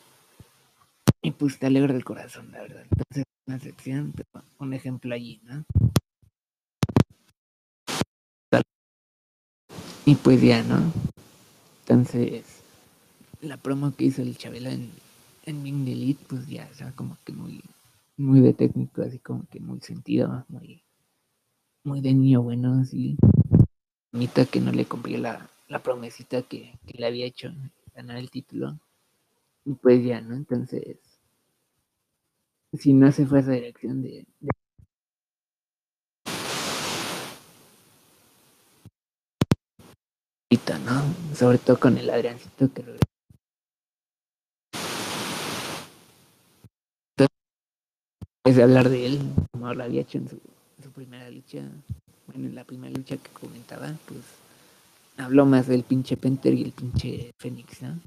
y 1.22 1.30
pues 1.32 1.58
te 1.58 1.66
alegra 1.66 1.94
el 1.94 2.04
corazón, 2.04 2.50
la 2.52 2.62
verdad. 2.62 2.84
Entonces, 2.90 3.24
una 3.46 4.12
pero 4.14 4.44
un 4.58 4.74
ejemplo 4.74 5.14
allí, 5.14 5.40
¿no? 5.44 5.64
Y 10.04 10.16
pues 10.16 10.40
ya, 10.42 10.62
¿no? 10.64 10.92
Entonces, 11.80 12.44
la 13.40 13.56
promo 13.56 13.94
que 13.94 14.04
hizo 14.04 14.22
el 14.22 14.36
Chabela 14.36 14.70
en, 14.72 14.90
en 15.44 15.62
Bing 15.62 15.86
Elite, 15.86 16.24
pues 16.28 16.46
ya, 16.48 16.68
o 16.72 16.74
sea, 16.74 16.90
como 16.92 17.16
que 17.24 17.32
muy, 17.32 17.62
muy 18.16 18.40
de 18.40 18.54
técnico, 18.54 19.02
así 19.02 19.18
como 19.18 19.46
que 19.48 19.60
muy 19.60 19.80
sentido, 19.80 20.44
muy, 20.48 20.82
muy 21.84 22.00
de 22.00 22.14
niño 22.14 22.42
bueno, 22.42 22.80
así. 22.80 23.16
Bonita 24.12 24.44
que 24.44 24.60
no 24.60 24.72
le 24.72 24.84
cumplió 24.84 25.18
la, 25.18 25.50
la 25.68 25.82
promesita 25.82 26.42
que, 26.42 26.78
que, 26.86 26.98
le 26.98 27.06
había 27.06 27.26
hecho 27.26 27.50
ganar 27.94 28.18
el 28.18 28.30
título. 28.30 28.78
Y 29.64 29.74
pues 29.74 30.04
ya, 30.04 30.20
¿no? 30.20 30.34
Entonces, 30.34 30.98
si 32.74 32.92
no 32.92 33.10
se 33.12 33.26
fue 33.26 33.40
esa 33.40 33.52
dirección 33.52 34.02
de, 34.02 34.26
de 34.40 34.50
¿no? 40.84 41.34
Sobre 41.34 41.58
todo 41.58 41.78
con 41.78 41.98
el 41.98 42.10
Adriancito 42.10 42.72
que 42.72 42.84
Es 48.44 48.58
hablar 48.58 48.88
de 48.88 49.06
él, 49.06 49.20
como 49.52 49.72
lo 49.72 49.84
había 49.84 50.00
hecho 50.00 50.18
en 50.18 50.28
su, 50.28 50.34
en 50.34 50.84
su, 50.84 50.90
primera 50.90 51.30
lucha, 51.30 51.60
bueno, 52.26 52.48
en 52.48 52.54
la 52.56 52.64
primera 52.64 52.92
lucha 52.92 53.16
que 53.16 53.30
comentaba, 53.30 53.94
pues 54.06 54.20
habló 55.16 55.46
más 55.46 55.68
del 55.68 55.84
pinche 55.84 56.16
Penter 56.16 56.52
y 56.52 56.64
el 56.64 56.72
pinche 56.72 57.30
Fénix, 57.38 57.82
¿no? 57.82 58.00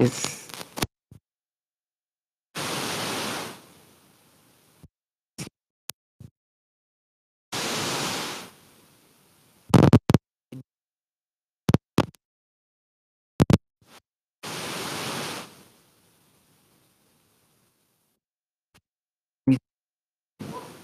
Es 0.00 0.46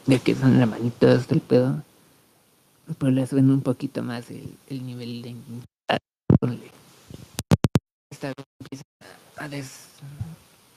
de 0.07 0.21
que 0.21 0.35
son 0.35 0.61
hermanitos 0.61 1.27
del 1.27 1.41
pedo, 1.41 1.83
pues 2.99 3.13
les 3.13 3.33
ven 3.33 3.51
un 3.51 3.63
poquito 3.63 4.03
más 4.03 4.31
el, 4.31 4.57
el 4.69 4.87
nivel 4.87 5.23
de 5.23 5.35
esta 8.11 8.33
empieza 8.61 8.85
a, 9.39 9.49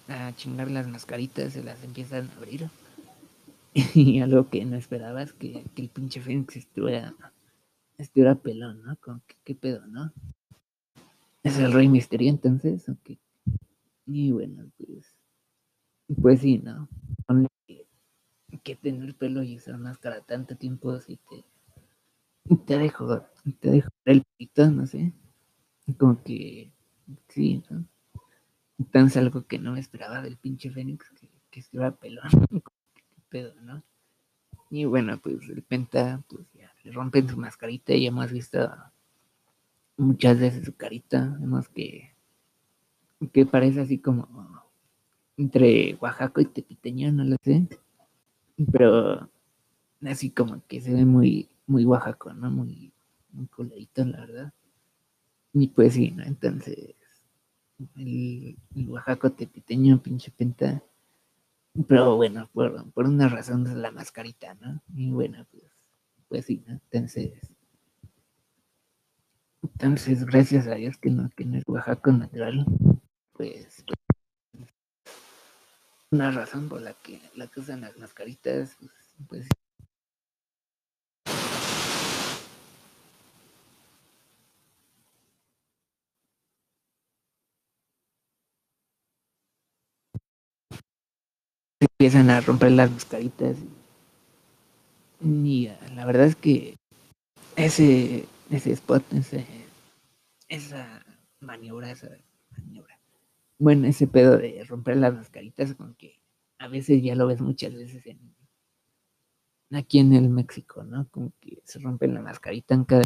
a 0.07 0.35
chingar 0.35 0.69
las 0.69 0.87
mascaritas, 0.87 1.53
se 1.53 1.63
las 1.63 1.83
empiezan 1.83 2.29
a 2.29 2.37
abrir. 2.37 2.69
Y 3.95 4.19
algo 4.19 4.49
que 4.49 4.65
no 4.65 4.75
esperabas 4.75 5.33
que, 5.33 5.63
que 5.75 5.81
el 5.81 5.89
pinche 5.89 6.21
Fénix 6.21 6.55
estuviera, 6.55 7.13
estuviera 7.97 8.35
pelón, 8.35 8.83
¿no? 8.83 8.97
Como 8.97 9.21
que 9.27 9.35
qué 9.45 9.55
pedo, 9.55 9.85
¿no? 9.87 10.13
Es 11.43 11.57
el 11.59 11.73
Rey 11.73 11.89
Misterio 11.89 12.29
entonces, 12.29 12.87
ok. 12.87 13.17
Y 14.07 14.31
bueno, 14.31 14.71
pues, 14.77 15.15
pues 16.21 16.41
sí, 16.41 16.59
¿no? 16.59 16.87
Que, 17.67 17.87
que 18.63 18.75
tener 18.75 19.15
pelo 19.15 19.43
y 19.43 19.57
usar 19.57 19.77
máscara 19.77 20.21
tanto 20.21 20.55
tiempo 20.57 20.91
así 20.91 21.19
te, 21.29 21.45
te 22.65 22.77
dejo, 22.77 23.25
te 23.59 23.71
dejo 23.71 23.89
el 24.05 24.23
pito, 24.37 24.69
no 24.69 24.85
sé. 24.85 25.13
Como 25.97 26.23
que 26.23 26.71
sí, 27.29 27.63
¿no? 27.69 27.85
Entonces 28.79 29.17
algo 29.17 29.45
que 29.45 29.59
no 29.59 29.73
me 29.73 29.79
esperaba 29.79 30.21
del 30.21 30.37
pinche 30.37 30.71
Fénix, 30.71 31.09
que, 31.11 31.29
que 31.51 31.59
estuviera 31.59 31.91
pelón. 31.91 32.29
¿Qué 32.95 33.21
pedo, 33.29 33.53
no? 33.61 33.83
Y 34.71 34.85
bueno, 34.85 35.19
pues 35.19 35.49
el 35.49 35.63
Penta, 35.63 36.23
pues 36.29 36.45
ya, 36.53 36.71
le 36.83 36.91
rompen 36.91 37.27
su 37.27 37.37
mascarita 37.37 37.93
y 37.93 38.07
hemos 38.07 38.31
visto 38.31 38.71
muchas 39.97 40.39
veces 40.39 40.65
su 40.65 40.75
carita, 40.75 41.35
vemos 41.39 41.67
que, 41.69 42.13
que 43.33 43.45
parece 43.45 43.81
así 43.81 43.97
como 43.97 44.63
entre 45.37 45.95
Oaxaca 45.99 46.41
y 46.41 46.45
Tepiteño, 46.45 47.11
no 47.11 47.23
lo 47.23 47.35
sé, 47.41 47.67
pero 48.71 49.29
así 50.05 50.29
como 50.31 50.61
que 50.67 50.81
se 50.81 50.93
ve 50.93 51.05
muy, 51.05 51.49
muy 51.65 51.85
Oaxaco, 51.85 52.33
¿no? 52.33 52.51
Muy, 52.51 52.91
muy 53.31 53.47
coladito, 53.47 54.05
la 54.05 54.19
verdad. 54.19 54.53
Y 55.53 55.67
pues 55.67 55.93
sí, 55.93 56.11
¿no? 56.11 56.23
Entonces, 56.23 56.95
el, 57.97 58.57
el 58.75 58.89
Oaxaco 58.89 59.31
Tepiteño, 59.31 60.01
pinche 60.01 60.31
Penta, 60.31 60.83
pero 61.87 62.15
bueno, 62.15 62.49
por, 62.53 62.91
por 62.91 63.05
una 63.05 63.29
razón 63.29 63.65
es 63.67 63.73
la 63.73 63.91
mascarita, 63.91 64.55
¿no? 64.55 64.81
Y 64.95 65.11
bueno, 65.11 65.45
pues, 65.51 65.63
pues 66.27 66.45
sí, 66.45 66.63
¿no? 66.67 66.73
Entonces, 66.73 67.33
entonces, 69.61 70.25
gracias 70.25 70.67
a 70.67 70.75
Dios 70.75 70.97
que 70.97 71.09
no, 71.09 71.29
que 71.35 71.45
no 71.45 71.57
es 71.57 71.63
Oaxaca 71.67 72.11
natural, 72.11 72.65
pues, 73.33 73.83
pues, 74.51 74.69
una 76.11 76.31
razón 76.31 76.69
por 76.69 76.81
la 76.81 76.93
que, 76.93 77.21
la 77.35 77.47
que 77.47 77.59
usan 77.59 77.81
las 77.81 77.97
mascaritas, 77.97 78.75
pues, 78.79 78.91
pues 79.27 79.47
empiezan 91.79 92.29
a 92.29 92.41
romper 92.41 92.71
las 92.71 92.91
mascaritas. 92.91 93.57
Y 95.21 95.69
la 95.95 96.05
verdad 96.05 96.27
es 96.27 96.35
que 96.35 96.77
ese, 97.55 98.25
ese 98.49 98.71
spot, 98.71 99.03
ese, 99.13 99.45
esa 100.47 101.05
maniobra, 101.39 101.91
esa 101.91 102.09
maniobra, 102.51 102.99
bueno, 103.57 103.87
ese 103.87 104.07
pedo 104.07 104.37
de 104.37 104.63
romper 104.63 104.97
las 104.97 105.13
mascaritas, 105.13 105.75
con 105.75 105.93
que 105.95 106.21
a 106.57 106.67
veces 106.67 107.01
ya 107.01 107.15
lo 107.15 107.27
ves 107.27 107.41
muchas 107.41 107.73
veces 107.73 108.05
en 108.05 108.19
aquí 109.71 109.99
en 109.99 110.13
el 110.13 110.29
México, 110.29 110.83
¿no? 110.83 111.07
Como 111.09 111.31
que 111.39 111.61
se 111.63 111.79
rompen 111.79 112.13
la 112.13 112.21
mascarita 112.21 112.73
en 112.73 112.85
cada 112.85 113.03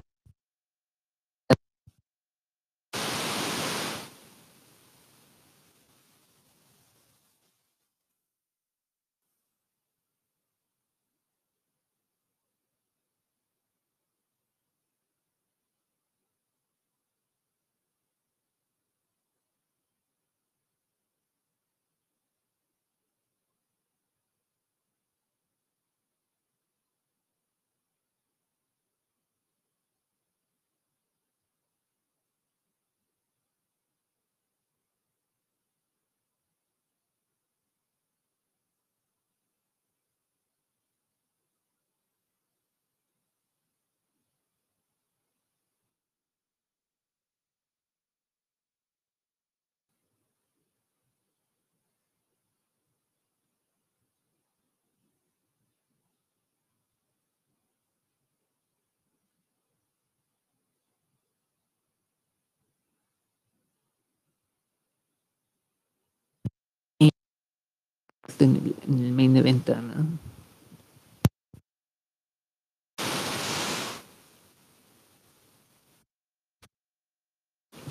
en 68.44 68.56
el, 68.56 68.76
en 68.88 69.06
el 69.06 69.12
main 69.14 69.36
event, 69.38 69.70
¿no? 69.70 70.20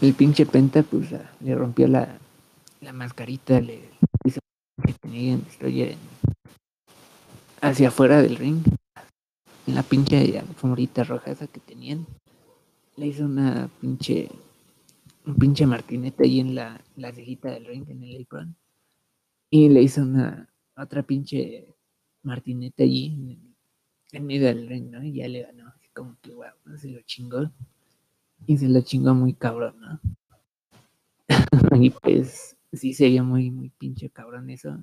El 0.01 0.15
pinche 0.15 0.47
Penta, 0.47 0.83
pues, 0.83 1.13
ah, 1.13 1.31
le 1.41 1.55
rompió 1.55 1.87
la, 1.87 2.19
la 2.81 2.93
mascarita, 2.93 3.61
le 3.61 3.89
hizo 4.25 4.41
que 4.85 4.93
tenía 4.95 5.35
en 5.35 5.45
Destroyer 5.45 5.97
hacia 7.61 7.89
afuera 7.89 8.21
del 8.21 8.37
ring. 8.37 8.65
En 9.69 9.77
la 9.77 9.85
pinche 9.85 10.39
alfombrita 10.39 11.05
roja 11.05 11.31
esa 11.31 11.47
que 11.47 11.61
tenían. 11.61 12.07
Le 12.97 13.07
hizo 13.07 13.25
una 13.25 13.71
pinche 13.81 14.29
un 15.25 15.37
pinche 15.37 15.67
martinete 15.67 16.25
ahí 16.25 16.41
en 16.41 16.57
la, 16.57 16.81
la 16.97 17.13
cejita 17.13 17.51
del 17.51 17.67
ring, 17.67 17.89
en 17.89 18.03
el 18.03 18.23
apron. 18.23 18.57
Y 19.53 19.69
le 19.69 19.83
hizo 19.83 20.03
una, 20.03 20.49
otra 20.77 21.05
pinche 21.05 21.69
martinete 22.25 22.83
allí 22.83 23.07
en, 23.07 23.55
en 24.13 24.27
medio 24.27 24.47
del 24.49 24.69
ring, 24.69 24.91
¿no? 24.91 25.05
Y 25.05 25.15
ya 25.15 25.29
le 25.29 25.43
ganó, 25.43 25.73
como 25.95 26.17
que, 26.23 26.35
wow, 26.35 26.47
¿no? 26.65 26.77
se 26.79 26.89
lo 26.91 27.01
chingó. 27.03 27.53
Y 28.47 28.59
se 28.59 28.69
lo 28.69 28.81
chingó 28.83 29.15
muy 29.15 29.35
cabrón, 29.35 29.81
¿no? 29.81 30.01
y 31.81 31.91
pues 31.91 32.57
sí 32.73 32.95
se 32.95 33.09
vio 33.09 33.25
muy, 33.25 33.51
muy 33.51 33.71
pinche 33.71 34.11
cabrón 34.11 34.51
eso. 34.51 34.83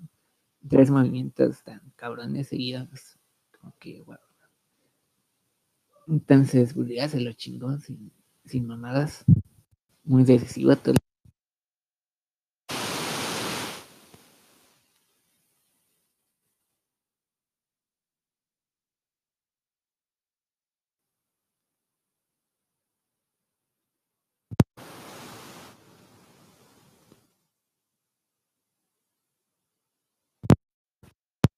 Tres 0.70 0.91
movimientos 0.91 1.63
tan 1.63 1.82
cabrones 1.95 2.49
seguidos. 2.49 3.17
Como 3.59 3.76
que, 3.80 4.01
wow. 4.03 4.17
Entonces, 6.07 6.74
pues 6.74 6.89
se 7.09 7.22
lo 7.22 7.32
chingó 7.32 7.78
sin, 7.80 8.11
sin 8.43 8.67
mamadas. 8.67 9.24
Muy 10.05 10.24
decisivo 10.26 10.76
todo. 10.78 10.93
el- 10.95 10.99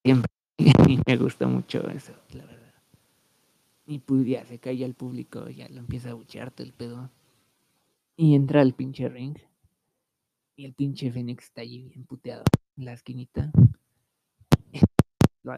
siempre. 0.03 0.31
Y 0.57 1.00
me 1.11 1.17
gustó 1.17 1.47
mucho 1.47 1.87
eso, 1.89 2.13
la 2.33 2.45
verdad. 2.45 2.73
Y 3.85 3.99
pues 3.99 4.25
ya 4.25 4.45
se 4.45 4.59
calla 4.59 4.85
el 4.85 4.93
público, 4.93 5.49
ya 5.49 5.67
lo 5.69 5.79
empieza 5.79 6.11
a 6.11 6.13
buchear 6.13 6.51
todo 6.51 6.65
el 6.65 6.73
pedo. 6.73 7.09
Y 8.15 8.35
entra 8.35 8.61
al 8.61 8.73
pinche 8.73 9.09
ring. 9.09 9.37
Y 10.55 10.65
el 10.65 10.73
pinche 10.73 11.11
Fénix 11.11 11.45
está 11.45 11.61
allí 11.61 11.83
bien 11.83 12.05
puteado 12.05 12.43
en 12.77 12.85
la 12.85 12.93
esquinita. 12.93 13.51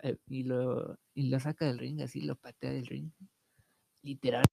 Eh, 0.02 0.16
Y 0.30 0.44
lo, 0.44 0.98
y 1.14 1.24
lo 1.30 1.40
saca 1.42 1.66
del 1.66 1.78
ring, 1.78 2.02
así 2.02 2.22
lo 2.22 2.36
patea 2.38 2.72
del 2.72 2.86
ring. 2.86 3.12
Literal. 4.02 4.46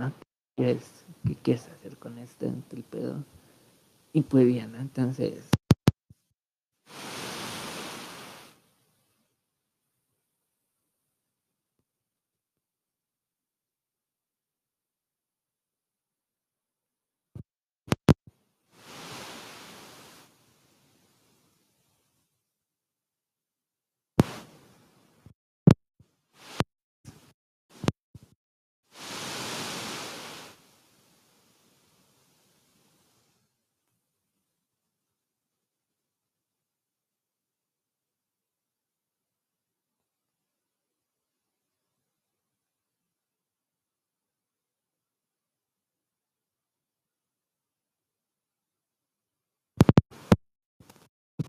¿No? 0.00 0.12
¿Qué 0.12 0.24
quieres, 0.56 1.04
qué 1.26 1.34
quieres 1.36 1.68
hacer 1.68 1.96
con 1.98 2.18
esto? 2.18 2.46
El 2.46 2.82
pedo. 2.82 3.24
Y 4.12 4.22
pues 4.22 4.46
¿no? 4.66 4.80
Entonces. 4.80 5.48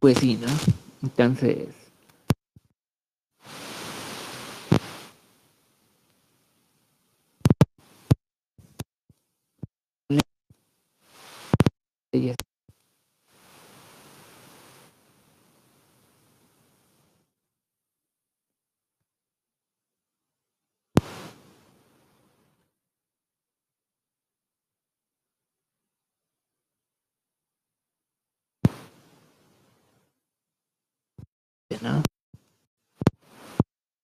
Pues 0.02 0.18
sí, 0.18 0.36
¿no? 0.36 0.47
Entonces. 1.02 1.70
ella- 12.14 12.36
¿no? 31.82 32.03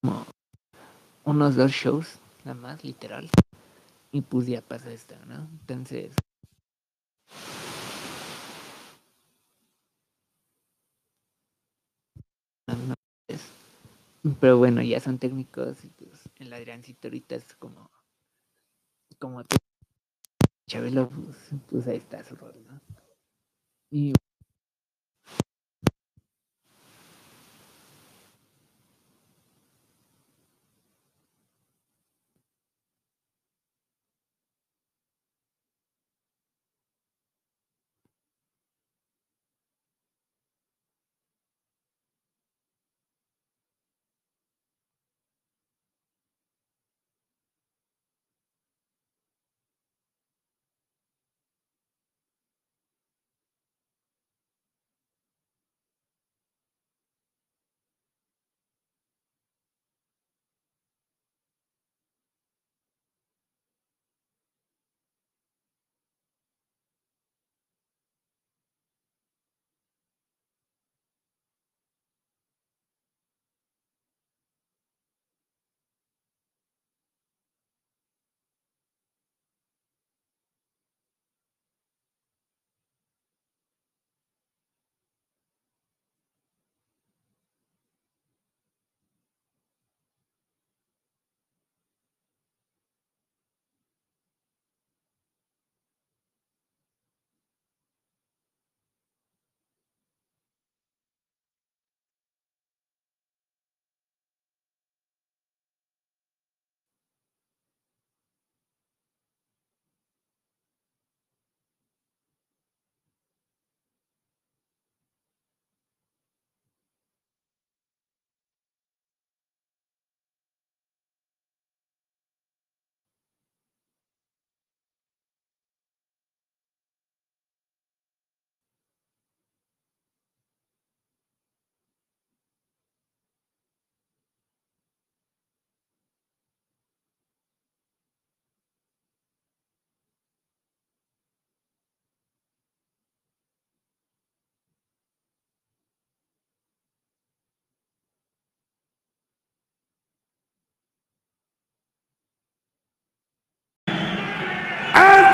Como 0.02 0.26
unos 1.24 1.56
dos 1.56 1.70
shows, 1.72 2.18
nada 2.44 2.54
más, 2.60 2.84
literal. 2.84 3.30
Y 4.12 4.22
pues 4.22 4.46
ya 4.46 4.62
pasa 4.62 4.90
esto, 4.92 5.14
¿no? 5.26 5.48
Entonces. 5.60 6.12
no, 12.66 12.76
no 12.76 12.94
es- 13.28 13.48
Pero 14.40 14.58
bueno, 14.58 14.82
ya 14.82 15.00
son 15.00 15.18
técnicos 15.18 15.84
y 15.84 15.88
pues 15.88 16.28
el 16.38 16.52
Adriancito 16.52 17.08
ahorita 17.08 17.36
es 17.36 17.54
como. 17.56 17.90
Como 19.18 19.42
Chabelo, 20.68 21.08
pues, 21.10 21.36
pues 21.68 21.88
ahí 21.88 21.96
está 21.96 22.22
su 22.22 22.36
rol, 22.36 22.54
¿no? 22.68 22.80
Y 23.90 24.12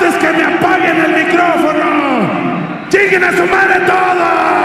antes 0.05 0.19
que 0.19 0.37
me 0.37 0.43
apaguen 0.43 0.97
el 1.05 1.25
micrófono. 1.25 2.89
¡Lleguen 2.91 3.23
a 3.23 3.31
su 3.31 3.45
madre 3.45 3.79
todos! 3.85 4.64